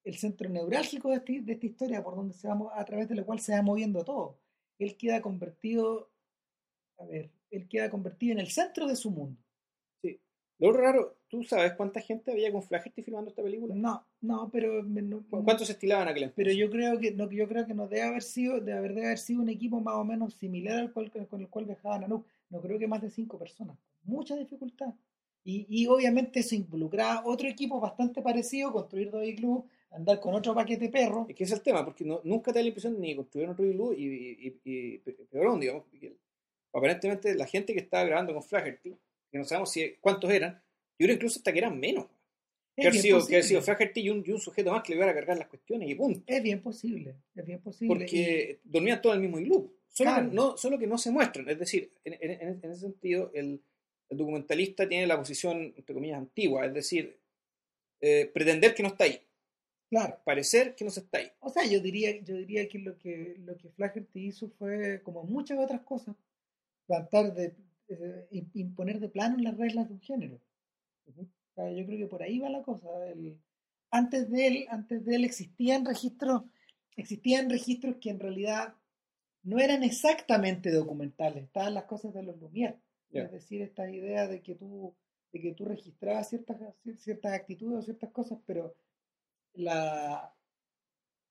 [0.03, 3.15] el centro neurálgico de, este- de esta historia, por donde se va, a través de
[3.15, 4.37] la cual se va moviendo todo.
[4.77, 6.11] Él queda convertido,
[6.99, 9.41] a ver, él queda convertido en el centro de su mundo.
[10.59, 13.73] Lo otro raro, ¿tú sabes cuánta gente había con Flaherty filmando esta película?
[13.75, 16.35] No, no, pero no- ¿Cu- ¿Cuántos se estilaban aquel entonces?
[16.45, 19.07] pero yo creo que no, yo creo que no debe haber sido, debe haber, debe
[19.07, 22.25] haber sido un equipo más o menos similar al cual, con el cual viajaba Nanook.
[22.49, 23.77] No creo que más de cinco personas.
[24.03, 24.93] Mucha dificultad.
[25.45, 30.53] Y, y obviamente eso involucraba otro equipo bastante parecido, construir dos iglús, andar con otro
[30.53, 31.25] paquete perro.
[31.29, 33.15] Es que ese es el tema, porque no- nunca te da la impresión de ni
[33.15, 35.85] construir otro iglú y, y, y, y pe- peor aún, digamos.
[36.73, 38.95] aparentemente la gente que estaba grabando con Flaherty,
[39.31, 40.53] que no sabemos si, cuántos eran,
[40.97, 42.05] yo creo incluso hasta que eran menos.
[42.75, 43.43] Que bien sido, que posible.
[43.43, 45.89] sido Flaherty y un, y un sujeto más que le iba a cargar las cuestiones
[45.89, 46.21] y punto.
[46.25, 47.93] Es bien posible, es bien posible.
[47.93, 49.75] Porque dormían todos en el mismo iglú.
[49.89, 50.29] Solo, Claro.
[50.31, 51.49] no, solo que no se muestran.
[51.49, 53.61] Es decir, en, en- en- ese sentido, el,
[54.09, 56.65] el documentalista tiene la posición, entre comillas, antigua.
[56.65, 57.19] Es decir,
[57.99, 59.19] eh, pretender que no está ahí.
[59.91, 60.17] Y, claro.
[60.23, 61.27] Parecer que no se está ahí.
[61.41, 65.23] O sea, yo diría, yo diría que lo que lo que Flaherty hizo fue, como
[65.23, 66.15] muchas otras cosas,
[66.87, 67.55] plantar de
[67.89, 70.39] eh, im- imponer de plano las reglas de un género.
[71.07, 71.21] Ujú.
[71.23, 72.87] O sea, yo creo que por ahí va la cosa.
[73.07, 73.37] El-
[73.91, 76.43] antes de él, antes de él existían registros,
[76.95, 78.75] existían registros que en realidad
[79.43, 82.77] no eran exactamente documentales, estaban las cosas de los Lumière.
[83.11, 84.93] Es decir, esta idea de que tú,
[85.31, 86.57] de que tú registrabas ciertas,
[86.97, 88.75] ciertas actitudes o ciertas cosas, pero
[89.53, 90.35] la,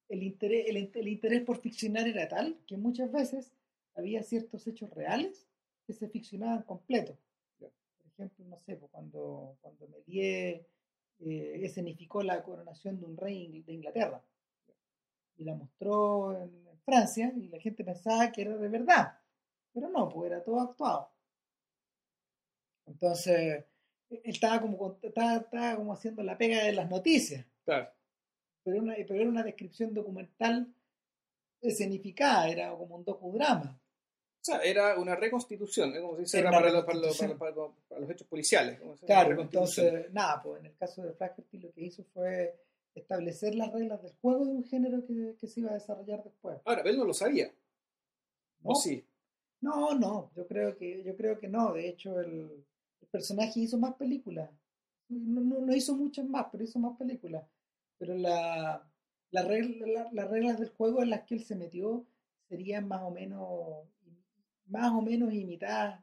[0.08, 3.52] el, interés, el, el interés por ficcionar era tal que muchas veces
[3.94, 5.47] había ciertos hechos reales
[5.88, 7.16] que se ficcionaban completos.
[7.58, 7.68] Ya.
[7.96, 10.60] Por ejemplo, no sé, pues, cuando, cuando Méliès
[11.20, 14.22] eh, escenificó la coronación de un rey de Inglaterra
[15.38, 16.52] y la mostró en
[16.84, 19.18] Francia y la gente pensaba que era de verdad,
[19.72, 21.10] pero no, pues era todo actuado.
[22.84, 23.64] Entonces,
[24.10, 27.90] él estaba como, estaba, estaba como haciendo la pega de las noticias Claro.
[28.62, 30.70] pero una, pero era una descripción documental
[31.62, 33.80] escenificada, era como un docudrama.
[34.48, 36.00] Sea, era una reconstitución, ¿eh?
[36.00, 37.38] como se dice Era para, los- para los- reconstitución.
[37.38, 38.78] para los- para los hechos policiales.
[38.80, 42.04] como se dice, Claro, entonces, nada, pues en el caso de Flaherty lo que hizo
[42.12, 42.54] fue
[42.94, 46.58] establecer las reglas del juego de un género que, que se iba a desarrollar después.
[46.64, 47.46] Ahora, él no lo sabía.
[48.62, 48.70] ¿no?
[48.70, 49.04] ¿O sí?
[49.60, 51.72] No, no, yo creo que, yo creo que no.
[51.72, 52.64] De hecho, el,
[53.00, 54.50] el personaje hizo más películas.
[55.08, 57.44] No, no, no hizo muchas más, pero hizo más películas.
[57.98, 58.88] Pero la,
[59.30, 62.04] la regla- la- las reglas del juego en las que él se metió
[62.48, 63.84] serían más o menos,
[64.68, 66.00] más o menos imitadas,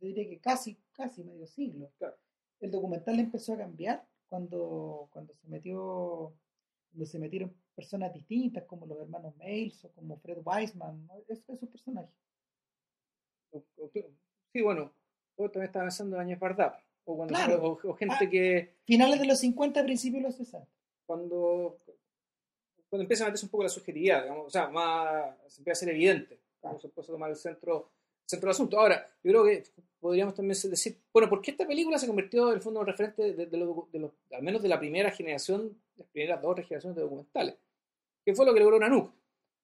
[0.00, 1.90] yo diría que casi, casi medio siglo.
[1.98, 2.16] Claro.
[2.60, 6.32] El documental empezó a cambiar cuando, cuando se metió,
[6.90, 11.14] cuando se metieron personas distintas como los hermanos Mails o como Fred Weisman, ¿no?
[11.28, 12.10] Es- esos personajes.
[14.52, 14.92] Sí, bueno,
[15.38, 16.80] yo también estaba pensando en Añez Bardap.
[17.04, 17.62] O, cuando, Claro.
[17.62, 18.28] o, o gente Ah.
[18.30, 20.66] que Finales de los 50, principios de los 60.
[21.06, 21.78] cuando,
[22.88, 25.80] cuando empieza a meterse un poco la subjetividad, digamos, o sea, más, se empieza a
[25.84, 26.80] ser evidente, Claro.
[26.80, 27.90] se empieza a tomar el centro,
[28.24, 28.78] centro del asunto.
[28.78, 29.64] Ahora, yo creo que
[30.00, 33.46] podríamos también decir, bueno, ¿por qué esta película se convirtió en el fondo referente de,
[33.46, 37.02] de lo- de los- al menos de la primera generación, las primeras dos generaciones de
[37.02, 37.56] documentales?
[38.24, 39.12] ¿Qué fue lo que logró Nanook?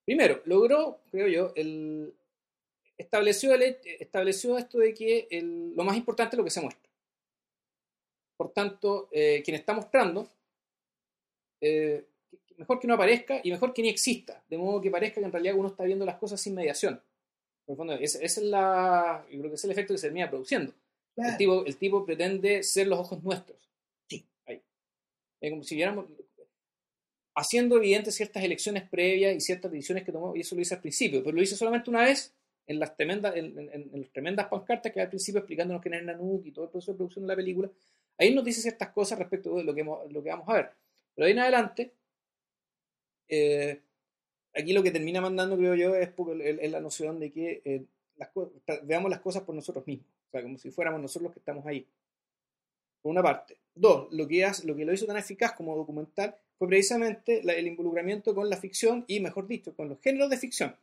[0.04, 2.14] Primero, logró, creo yo, el,
[2.98, 3.62] estableció, el,
[4.00, 6.90] estableció esto de que el- lo más importante es lo que se muestra.
[8.36, 10.28] Por tanto, eh, quien está mostrando,
[11.60, 12.04] eh,
[12.62, 15.32] mejor que no aparezca y mejor que ni exista, de modo que parezca que en
[15.32, 17.00] realidad uno está viendo las cosas sin mediación.
[17.64, 19.98] Por el fondo, esa, esa es la, yo creo que ese es el efecto que
[19.98, 20.72] se termina produciendo.
[20.72, 20.78] El,
[21.14, 21.36] Claro.
[21.36, 23.68] tipo, el tipo pretende ser los ojos nuestros.
[24.08, 24.24] Sí.
[24.46, 24.62] Ahí.
[25.40, 26.06] Es como si viéramos
[27.34, 30.80] haciendo evidentes ciertas elecciones previas y ciertas decisiones que tomó, y eso lo hice al
[30.80, 32.34] principio, pero lo hice solamente una vez
[32.66, 36.04] en las tremendas, en, en- en las tremendas pancartas que al principio explicándonos quién era
[36.04, 37.70] Nanook y todo el proceso de producción de la película.
[38.18, 40.70] Ahí nos dice ciertas cosas respecto de lo que, lo que vamos a ver.
[41.14, 41.92] Pero ahí en adelante,
[43.28, 43.80] eh,
[44.54, 46.10] aquí lo que termina mandando, creo yo, es,
[46.60, 47.84] es la noción de que eh,
[48.84, 51.66] veamos las cosas por nosotros mismos, o sea, como si fuéramos nosotros los que estamos
[51.66, 51.86] ahí.
[53.00, 53.56] Por una parte.
[53.74, 57.66] Dos, lo que, hace- lo que lo hizo tan eficaz como documental fue precisamente el
[57.66, 60.76] involucramiento con la ficción y, mejor dicho, con los géneros de ficción.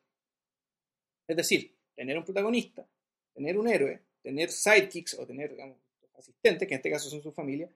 [1.28, 2.86] Es decir, tener un protagonista,
[3.34, 5.78] tener un héroe, tener sidekicks o tener digamos,
[6.18, 7.70] asistentes, que en este caso son su familia,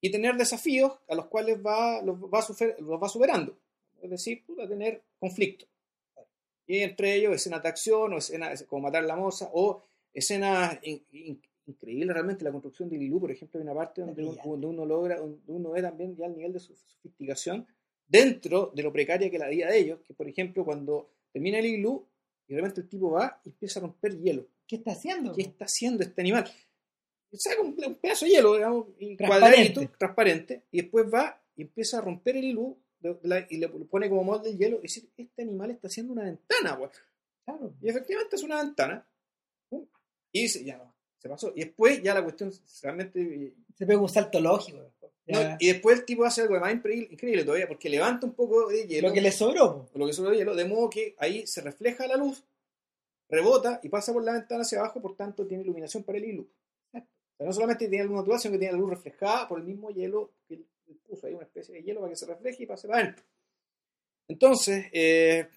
[0.00, 3.58] y tener desafíos a los cuales los va superando.
[4.02, 5.68] Es decir, puta, tener conflictos.
[6.66, 9.82] Y entre ellos escenas de acción, o escenas como matar a la moza, o
[10.12, 12.44] escenas in- in- increíbles realmente.
[12.44, 15.40] La construcción de Lilú, por ejemplo, hay una parte donde, un- donde uno logra, donde
[15.46, 17.66] uno ve también ya el nivel de su- sofisticación
[18.06, 21.66] dentro de lo precaria que la vida de ellos, que por ejemplo cuando termina el
[21.66, 22.06] iglú
[22.48, 24.46] y realmente el tipo va y empieza a romper hielo.
[24.66, 25.32] ¿Qué está haciendo?
[25.34, 26.50] ¿Qué está haciendo este animal?
[27.32, 29.72] Saca un, un pedazo de hielo, digamos, y Transparente.
[29.74, 32.46] cuadradito, transparente, y después va y empieza a romper el
[33.02, 36.76] y le pone como molde el hielo y dice, este animal está haciendo una ventana,
[36.76, 36.90] pues.
[37.44, 37.74] Claro.
[37.80, 39.06] Y efectivamente es una ventana.
[40.32, 41.52] Y dice, ya no, se pasó.
[41.54, 43.54] Y después ya la cuestión realmente...
[43.76, 44.78] Se pega un salto lógico.
[45.58, 49.08] y después el tipo hace algo más increíble todavía, porque levanta un poco de hielo.
[49.08, 49.88] Lo que le sobró.
[49.94, 52.44] Lo que sobró de hielo, de modo que ahí se refleja la luz,
[53.28, 56.46] rebota y pasa por la ventana hacia abajo, por tanto tiene iluminación para el hilo.
[57.38, 60.32] no solamente tiene luz natural, sino que tiene la luz reflejada por el mismo hielo
[60.46, 60.60] que
[60.94, 63.24] puso ahí una especie de hielo para que se refleje y pase para adentro.
[64.28, 65.48] Entonces, eh,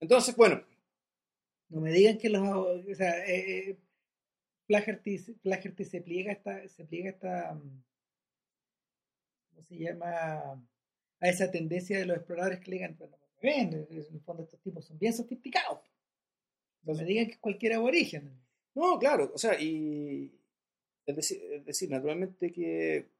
[0.00, 0.64] entonces, bueno.
[1.68, 2.42] No me digan que los.
[2.42, 3.78] O sea, eh, eh
[4.66, 6.66] Flaherty, se pliega esta.
[6.68, 7.54] Se pliega esta.
[7.54, 7.82] Mm,
[9.50, 10.66] ¿Cómo se llama?
[11.22, 14.60] A esa tendencia de los exploradores que le digan, bueno, ven, en el fondo estos
[14.62, 15.80] tipos son bien sofisticados.
[16.82, 18.40] No me digan que es cualquier aborigen.
[18.74, 20.34] No, claro, o sea, y.
[21.06, 23.10] Es decir, es decir naturalmente que.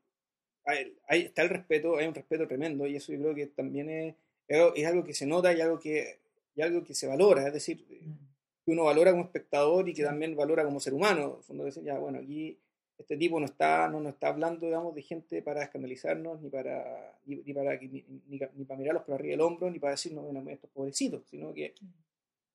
[0.64, 4.14] Hay, está el respeto, hay un respeto tremendo, y eso yo creo que también es,
[4.48, 6.20] es algo que se nota y algo que
[6.54, 8.64] y algo que se valora, es decir, mm.
[8.64, 11.40] que uno valora como espectador y que también valora como ser humano.
[11.42, 12.58] Fondo decir, ya, bueno, aquí
[12.98, 17.18] este tipo no está, no nos está hablando, digamos, de gente para escandalizarnos, ni para,
[17.24, 20.70] ni, para, ni, ni, para mirarlos por arriba del hombro, ni para decirnos, bueno, estos
[20.70, 21.74] pobrecitos, sino que.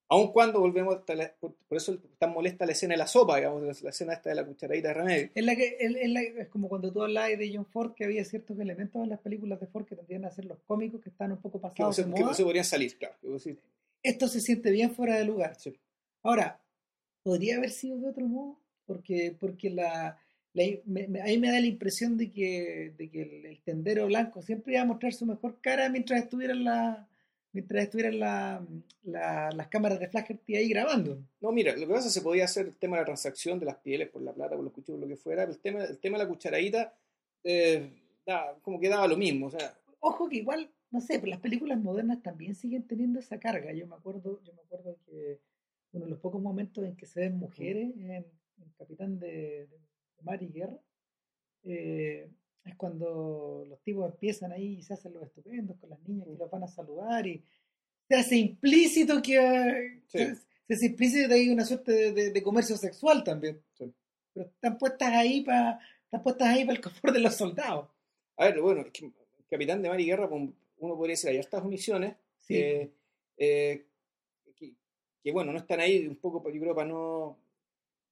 [0.09, 0.97] Aun cuando volvemos,
[1.39, 4.35] por, eso es tan molesta la escena de la sopa, digamos, la escena esta de
[4.35, 5.29] la cucharadita de remedio.
[5.33, 9.01] Es, la que, es, como cuando tú hablabas de John Ford, que había ciertos elementos
[9.03, 11.59] en las películas de Ford que tendrían a ser los cómicos que están un poco
[11.59, 12.29] pasados que, de moda.
[12.29, 13.15] Que se podrían salir, claro
[14.05, 15.57] esto se siente bien fuera de lugar.
[16.21, 16.61] Ahora,
[17.23, 20.19] podría haber sido de otro modo, porque, porque la,
[20.55, 24.85] ahí me da la impresión de que, de que el, tendero blanco siempre iba a
[24.85, 27.09] mostrar su mejor cara mientras estuvieran la,
[27.55, 28.67] mientras estuvieran la,
[29.03, 31.17] las cámaras de Flaherty ahí grabando.
[31.39, 33.59] No, mira, lo que pasa es que se podía hacer el tema de la transacción
[33.59, 35.97] de las pieles por la plata, por los cuchillos, lo que fuera, el tema, el
[35.97, 36.93] tema de la cucharadita
[37.43, 37.89] eh,
[38.61, 39.47] como que daba lo mismo.
[39.47, 43.39] O sea, Ojo que igual no sé, pero las películas modernas también siguen teniendo esa
[43.39, 43.73] carga.
[43.73, 45.39] Yo me acuerdo, yo me acuerdo que
[45.91, 48.25] uno de los pocos momentos en que se ven mujeres en,
[48.77, 49.69] Capitán de,
[50.21, 50.77] Mar y Guerra
[51.63, 52.29] eh,
[52.65, 56.37] es cuando los tipos empiezan ahí y se hacen los estupendos con las niñas que
[56.37, 57.43] los van a saludar y
[58.07, 60.37] se hace implícito que se,
[60.69, 63.61] hace implícito que hay una suerte de, comercio sexual también.
[63.77, 67.87] Pero están puestas ahí para están puestas ahí para el confort de los soldados.
[68.37, 69.11] A ver, bueno, es que
[69.49, 72.15] Capitán de Mar y Guerra uno podría decir, hay estas omisiones
[72.49, 72.91] eh,
[75.23, 77.37] que, bueno, no están ahí un poco, yo creo, para no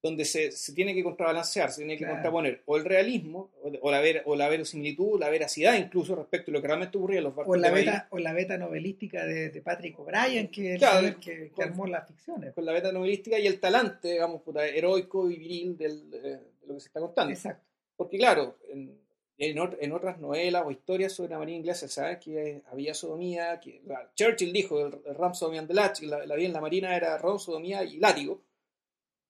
[0.04, 3.52] donde se, se tiene que contrabalancear, se tiene que contraponer o el realismo,
[3.82, 7.20] o, la ver, o la verosimilitud, la veracidad incluso respecto a lo que realmente ocurría
[7.20, 7.56] en los barcos.
[7.56, 10.78] O la, beta, o la beta novelística de, de Patrick O'Brien, que,
[11.22, 12.54] que, armó las ficciones.
[12.54, 16.82] Con la beta novelística y el talante, digamos, heroico y viril del, de lo que
[16.82, 17.32] se está contando.
[17.32, 17.64] Exacto.
[17.96, 19.00] Porque claro, en,
[19.38, 22.18] en, otras novelas o historias sobre la marina inglesa, ¿sabes?
[22.18, 23.82] Que había sodomía, que
[24.16, 27.18] Churchill dijo, el, ram sodomía and the latch, la, la vida en la marina era
[27.18, 28.42] ram, sodomía y látigo,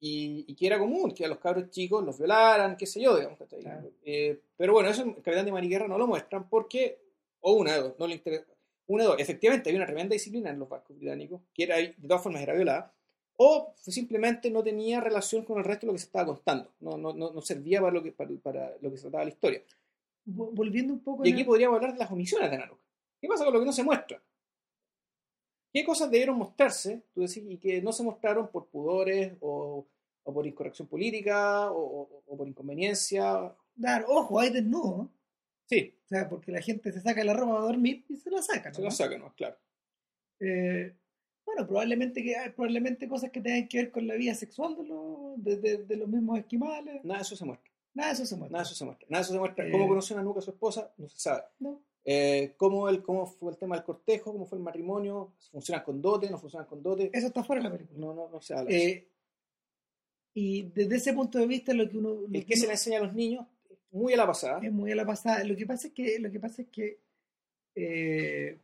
[0.05, 3.39] y, que era común que a los cabros chicos los violaran, qué sé yo, digamos.
[4.03, 6.99] Eh, pero bueno, eso el Capitán de Mariguerra no lo muestran porque,
[7.41, 8.45] o una de dos, no le interesa.
[8.87, 11.95] Una de dos, efectivamente había una tremenda disciplina en los barcos británicos, que era, de
[12.07, 12.93] todas formas era violada,
[13.37, 16.97] o simplemente no tenía relación con el resto de lo que se estaba contando, no,
[16.97, 19.61] no, no servía para lo, que, para, para lo que se trataba la historia
[20.25, 21.25] volviendo un poco.
[21.25, 22.79] Y aquí podríamos hablar de las omisiones de Nanook.
[23.19, 24.21] ¿Qué pasa con lo que no se muestra?
[25.71, 29.87] ¿Qué cosas debieron mostrarse, tú decís, y que no se mostraron por pudores o,
[30.23, 33.55] por incorrección política o, por inconveniencia?
[33.75, 35.11] Dar, ojo, hay desnudo.
[35.65, 35.95] Sí.
[36.05, 38.73] O sea, porque la gente se saca la ropa a dormir y se la saca.
[38.73, 39.33] Se la saca, ¿no?
[39.35, 39.57] Claro.
[40.39, 40.93] Eh,
[41.45, 44.77] bueno, probablemente que hay probablemente cosas que tengan que ver con la vida sexual
[45.37, 47.03] de, de los mismos esquimales.
[47.03, 47.73] Nada, eso se muestra.
[47.93, 48.53] Nada de eso se muestra.
[48.53, 49.07] Nada de eso se muestra.
[49.09, 49.71] Nada de eso se muestra.
[49.71, 50.93] ¿Cómo eh, conoció Nanuca a su esposa?
[50.97, 51.43] No se sabe.
[51.59, 51.83] No.
[52.05, 54.33] Eh, ¿cómo, el, ¿Cómo fue el tema del cortejo?
[54.33, 55.33] ¿Cómo fue el matrimonio?
[55.51, 56.29] ¿Funcionan con dote?
[56.29, 57.09] ¿No funcionan con dote?
[57.13, 57.99] Eso está fuera de la película.
[57.99, 58.71] No, no, no se habla.
[58.71, 59.07] Eh,
[60.33, 62.09] y desde ese punto de vista, lo que uno.
[62.09, 63.45] Lo el que, se le enseña a los niños
[63.91, 64.59] muy a la pasada.
[64.63, 65.43] Es muy a la pasada.
[65.43, 66.99] Lo que pasa es que, lo que, pasa es que
[67.75, 68.57] eh,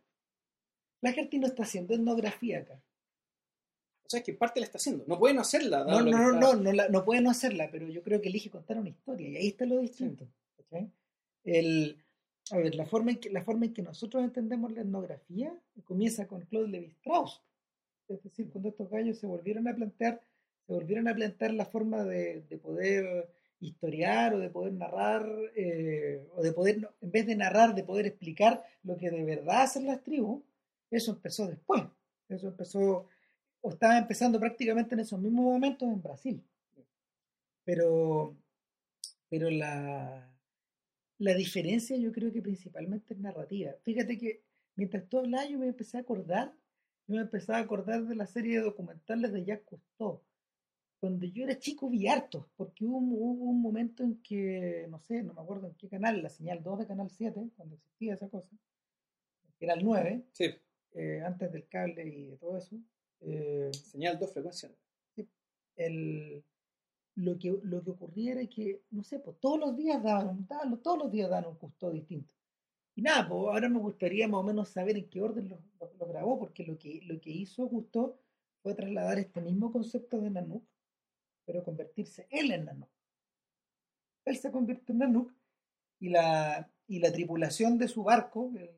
[1.02, 2.82] la no está haciendo etnografía acá.
[4.04, 5.04] O sea, es que parte la está haciendo.
[5.08, 5.84] No puede no hacerla.
[5.84, 8.78] No, no, no, no, no, no, puede no hacerla, pero yo creo que elige contar
[8.80, 10.28] una historia y ahí está lo distinto.
[11.44, 12.04] El,
[12.52, 16.28] a ver, la forma, en que, la forma en que nosotros entendemos la etnografía comienza
[16.28, 17.42] con Claude Levi Strauss.
[18.08, 20.20] Es decir, cuando estos gallos se volvieron a plantear,
[20.70, 23.28] se volvieron a plantear la forma de, de poder
[23.60, 28.06] historiar o de poder narrar, eh, o de poder, en vez de narrar, de poder
[28.06, 30.44] explicar lo que de verdad hacen las tribus,
[30.92, 31.82] eso empezó después.
[32.28, 33.08] Eso empezó
[33.62, 36.44] o estaba empezando prácticamente en esos mismos momentos en Brasil.
[37.64, 38.38] Pero,
[39.28, 40.32] pero la,
[41.18, 43.72] la diferencia yo creo que principalmente es narrativa.
[43.82, 44.44] Fíjate que
[44.76, 46.54] mientras todo el año me empecé a acordar,
[47.08, 50.22] yo me empecé a acordar de la serie de documentales de Jacques Cousteau.
[51.00, 55.24] Cuando yo era chico vi hartos, porque hubo, hubo, un momento en que, no sé,
[55.24, 58.28] no me acuerdo en qué canal, la señal 2 de Canal 7, cuando existía esa
[58.28, 58.50] cosa,
[59.58, 60.50] que era el 9, Sí,
[60.94, 62.76] eh, antes del cable y de todo eso.
[63.22, 64.70] eh, señal 2 frecuencia.
[65.78, 66.44] el,
[67.16, 70.48] lo, que, lo que ocurría era que, no sé, pues todos los días daban, un-
[70.48, 72.34] daban- todos los días daban un Cousteau distinto.
[72.96, 75.94] Y nada, pues ahora me gustaría más o menos saber en qué orden lo, lo-
[75.98, 78.18] lo grabó, porque lo que, lo que hizo Cousteau
[78.62, 80.64] fue trasladar este mismo concepto de Nanook,
[81.50, 82.92] pero convertirse él en Nanook.
[84.24, 85.34] Él se convirtió en Nanook
[86.00, 88.70] y la, y la tripulación de su barco, el,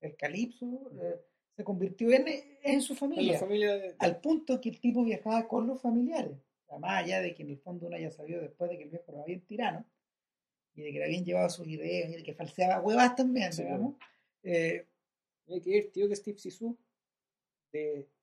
[0.00, 1.20] el Calypso, eh,
[1.54, 2.24] se convirtió en,
[2.62, 3.96] en su En familia la familia de...
[3.98, 6.38] al punto que el tipo viajaba con los familiares.
[6.80, 9.12] Más allá de que en el fondo uno haya sabido después de que el viejo
[9.12, 9.84] era bien tirano
[10.74, 13.64] y de que le habían llevado sus ideas y de que falseaba huevas también, Sí,
[13.64, 13.96] digamos.
[14.42, 14.86] Eh,
[15.46, 16.74] Hay que ir, tío, que Steve Sisu
[17.70, 18.17] de ¿a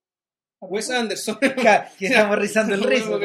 [0.61, 0.89] Wes?
[0.89, 1.37] Anderson.
[1.97, 3.19] Que estamos rizando el rizo.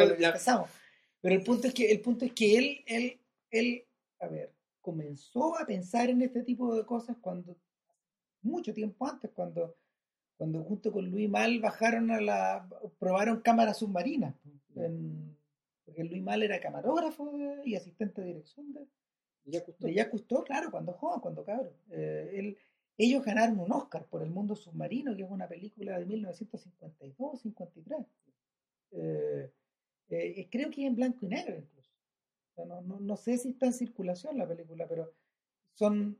[1.23, 3.21] Pero el punto es que el punto es que él, él,
[3.51, 3.85] él,
[4.21, 7.57] a ver, comenzó a pensar en este tipo de cosas cuando
[8.43, 9.77] mucho tiempo antes, cuando,
[10.39, 12.67] cuando junto con Luis Mal bajaron a la,
[12.99, 14.35] probaron cámaras submarinas.
[14.77, 15.37] en-
[15.85, 17.33] porque Luis Mal era camarógrafo
[17.65, 18.87] y asistente de dirección de,
[19.45, 21.73] de Jacques Cousteau, claro, cuando joven, cuando cabrón.
[21.91, 22.57] Eh, él-
[22.99, 28.07] ellos ganaron un Oscar por El Mundo Submarino, que es una película de 1952-53.
[28.93, 29.51] Eh,
[30.11, 31.91] eh, creo que es en blanco y negro incluso.
[32.53, 35.13] O sea, no, no, no sé si está en circulación la película, pero
[35.75, 36.19] son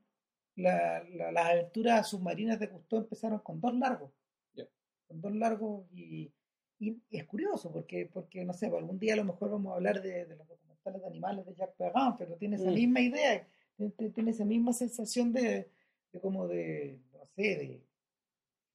[0.57, 4.11] la- la- las aventuras submarinas de Cousteau empezaron con dos largos.
[4.55, 4.67] Ya.
[5.09, 6.31] Con dos largos y,
[6.79, 9.77] y es curioso porque, porque no sé, pues, algún día a lo mejor vamos a
[9.77, 12.75] hablar de, de los documentales de animales de Jacques Perrin, pero tiene esa Mm.
[12.75, 13.47] misma idea,
[13.77, 15.69] tiene, tiene esa misma sensación de,
[16.13, 17.83] de como de, no sé, de,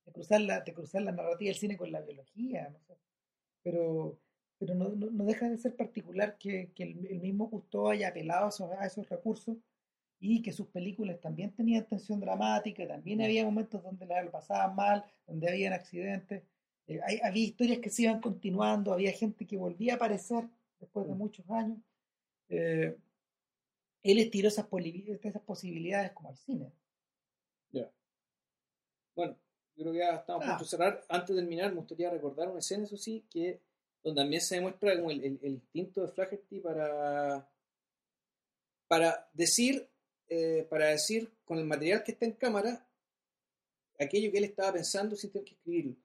[0.06, 2.96] de cruzar la, de cruzar la narrativa del cine con la biología, no sé.
[3.64, 4.20] Pero,
[4.60, 8.10] pero no, no, no deja de ser particular que, que el, el mismo Cousteau haya
[8.10, 9.58] apelado a esos, a esos recursos
[10.20, 14.76] y que sus películas también tenían tensión dramática, también había momentos donde la lo pasaban
[14.76, 16.44] mal, donde habían accidentes,
[16.88, 20.48] eh, hay- había historias que se iban continuando, había gente que volvía a aparecer
[20.80, 21.18] después de Mm.
[21.18, 21.80] muchos años.
[22.50, 22.96] Eh,
[24.04, 24.68] él estiró esas,
[25.24, 26.72] esas posibilidades como al cine.
[27.76, 27.92] Ya.
[29.16, 29.38] Bueno,
[29.76, 30.50] creo que ya estamos a Ah.
[30.58, 31.06] punto de cerrar.
[31.10, 33.60] Antes de terminar, me gustaría recordar una escena, eso sí, que
[34.04, 37.50] donde también se demuestra como el, el- el instinto de Flaherty para,
[38.88, 39.88] para decir,
[40.28, 42.88] eh, para decir con el material que está en cámara
[44.00, 45.96] aquello que él estaba pensando sin tener que escribirlo.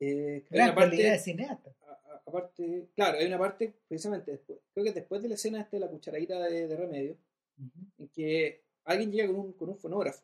[0.00, 1.74] Eh, Gran parte- de cineasta.
[2.24, 5.88] aparte, claro, hay una parte, precisamente después, creo que después de la escena de la
[5.88, 7.16] cucharadita de, de remedio,
[7.98, 10.22] en que alguien llega con un, con un fonógrafo.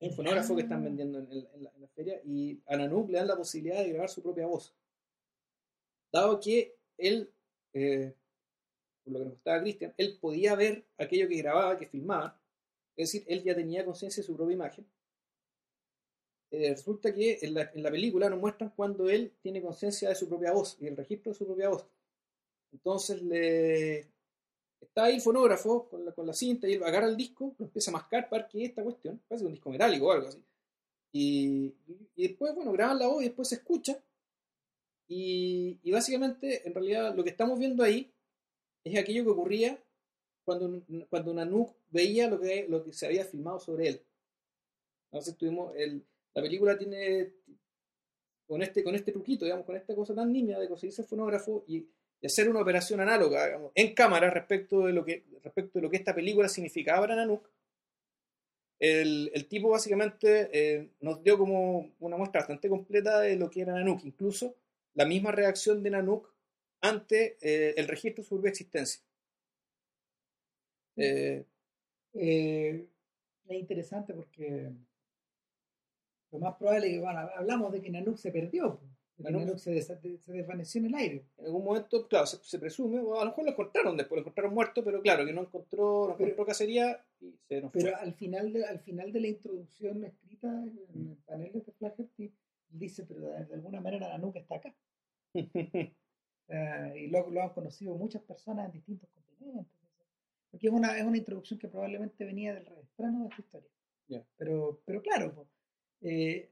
[0.00, 3.08] Un fonógrafo que están vendiendo en, el- en la, en la feria y a Nanook
[3.10, 4.74] le dan la posibilidad de grabar su propia voz.
[6.12, 7.30] Dado que él,
[7.72, 8.12] eh,
[9.04, 12.38] por lo que nos contaba Cristian, él podía ver aquello que grababa, que filmaba,
[12.96, 14.84] es decir, él ya tenía conciencia de su propia imagen.
[16.50, 20.14] Eh, resulta que en la, en la película nos muestran cuando él tiene conciencia de
[20.14, 21.86] su propia voz y el registro de su propia voz.
[22.72, 24.08] Entonces le,
[24.82, 27.66] está ahí el fonógrafo con la, con la cinta y él agarra el disco, lo
[27.66, 30.42] empieza a mascar para es esta cuestión, parece un disco metálico o algo así.
[31.12, 31.74] Y,
[32.16, 34.02] y después, bueno, graban la voz y después se escucha.
[35.08, 38.10] Y, y básicamente, en realidad, lo que estamos viendo ahí
[38.84, 39.82] es aquello que ocurría
[40.44, 44.02] cuando, cuando Nanook veía lo que, lo que se había filmado sobre él.
[45.10, 46.04] Entonces tuvimos el,
[46.34, 47.32] la película tiene
[48.46, 51.64] con este, con este truquito, digamos, con esta cosa tan nimia de conseguirse el fonógrafo
[51.68, 51.86] y,
[52.22, 55.90] y hacer una operación análoga, digamos, en cámara respecto de lo que, respecto de lo
[55.90, 57.50] que esta película significaba para Nanook.
[58.78, 63.62] El, el tipo básicamente eh, nos dio como una muestra bastante completa de lo que
[63.62, 64.56] era Nanook, incluso
[64.94, 66.32] la misma reacción de Nanook
[66.80, 69.02] ante eh, el registro de su propia existencia.
[70.96, 71.44] Eh,
[72.14, 72.86] Eh,
[73.48, 74.70] es interesante porque
[76.32, 78.91] lo más probable es que, bueno, hablamos de que Nanook se perdió, pues,
[79.58, 81.24] se, se desvaneció en el aire.
[81.38, 84.22] en algún momento, claro, se, se presume, o a lo mejor lo encontraron después, lo
[84.22, 87.94] encontraron muerto, pero claro, que no encontró, no encontró cacería y se nos Pero fue.
[87.94, 92.32] al final, de, al final de la introducción escrita en el panel de Flaherty,
[92.68, 94.74] dice, pero de, de alguna manera Nanook está acá.
[96.48, 99.72] Eh, y lo, lo han conocido muchas personas en distintos continentes.
[100.50, 103.70] Porque es una, es una introducción que probablemente venía del reestreno de esta historia.
[104.08, 104.22] Ya.
[104.36, 105.48] Pero, pero claro, po,
[106.02, 106.51] eh,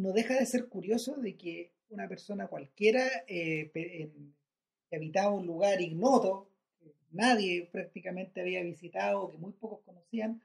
[0.00, 4.34] no deja de ser curioso de que una persona cualquiera eh, en-
[4.88, 6.48] que habitaba un lugar ignoto,
[7.12, 10.40] nadie prácticamente había visitado, que muy pocos conocían,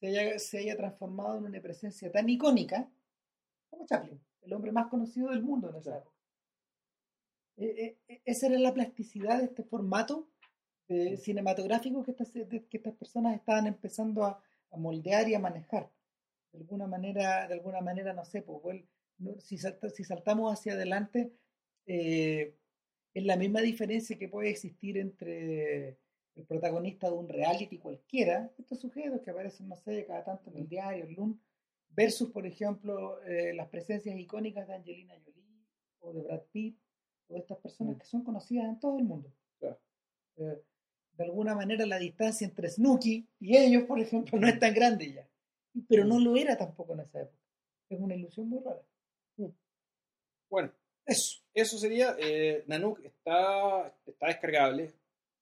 [0.00, 2.88] se haya, se haya transformado en una presencia tan icónica
[3.70, 6.00] como Chaplin, el hombre más conocido del mundo en esa Claro.
[6.00, 6.16] época.
[7.58, 10.28] Eh, eh, esa era la plasticidad de este formato
[11.18, 15.90] cinematográfico que estas, de- que estas personas estaban empezando a, a moldear y a manejar.
[16.56, 18.82] De alguna manera, de alguna manera no sé, pues, bueno,
[19.40, 21.32] si, salta- si saltamos hacia adelante,
[21.86, 22.54] eh,
[23.14, 25.98] es la misma diferencia que puede existir entre
[26.34, 30.56] el protagonista de un reality cualquiera, estos sujetos que aparecen, no sé, cada tanto en
[30.58, 31.40] el diario, el LUN,
[31.90, 35.64] versus, por ejemplo, eh, las presencias icónicas de Angelina Jolie
[36.00, 36.78] o de Brad Pitt
[37.28, 37.98] o de estas personas Mm.
[37.98, 39.30] que son conocidas en todo el mundo.
[39.58, 39.78] Claro.
[40.38, 40.62] Eh,
[41.16, 45.12] de alguna manera la distancia entre Snooki y ellos, por ejemplo, no es tan grande
[45.12, 45.28] ya.
[45.88, 47.38] Pero no lo era tampoco en esa época.
[47.88, 48.82] Es una ilusión muy rara.
[50.48, 50.72] Bueno,
[51.04, 51.40] Eso.
[51.54, 52.16] eso sería.
[52.18, 54.92] Eh, Nanook está, está descargable.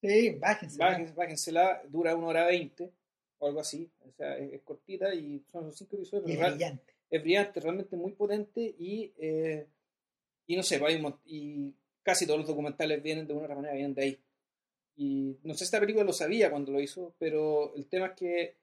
[0.00, 0.78] Sí, bájense.
[0.78, 2.90] Bájense- Bájensela, dura una hora veinte
[3.38, 3.90] o algo así.
[4.06, 6.28] O sea, es, es cortita y son los cinco episodios.
[6.30, 6.92] Es real- brillante.
[7.10, 9.66] es brillante, realmente muy potente y, eh,
[10.46, 10.80] y no sé,
[11.26, 11.72] y
[12.02, 14.18] casi todos los documentales vienen de una u otra manera, vienen de ahí.
[14.96, 18.12] Y no sé si esta película lo sabía cuando lo hizo, pero el tema es
[18.12, 18.56] que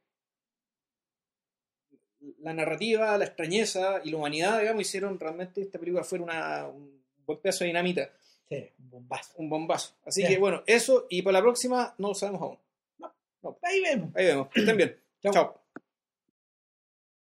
[2.40, 7.04] la narrativa, la extrañeza y la humanidad, digamos, hicieron realmente esta película fuera una, un
[7.26, 8.12] buen pedazo de dinamita,
[8.50, 9.34] Sí, un bombazo.
[9.38, 9.96] un bombazo.
[10.06, 12.60] Así que bueno, eso y para la próxima no lo sabemos aún.
[13.64, 14.16] Ahí vemos.
[14.16, 14.50] Ahí vemos.
[14.50, 14.98] Que estén bien.
[15.22, 15.34] Chao.
[15.34, 15.61] Chao.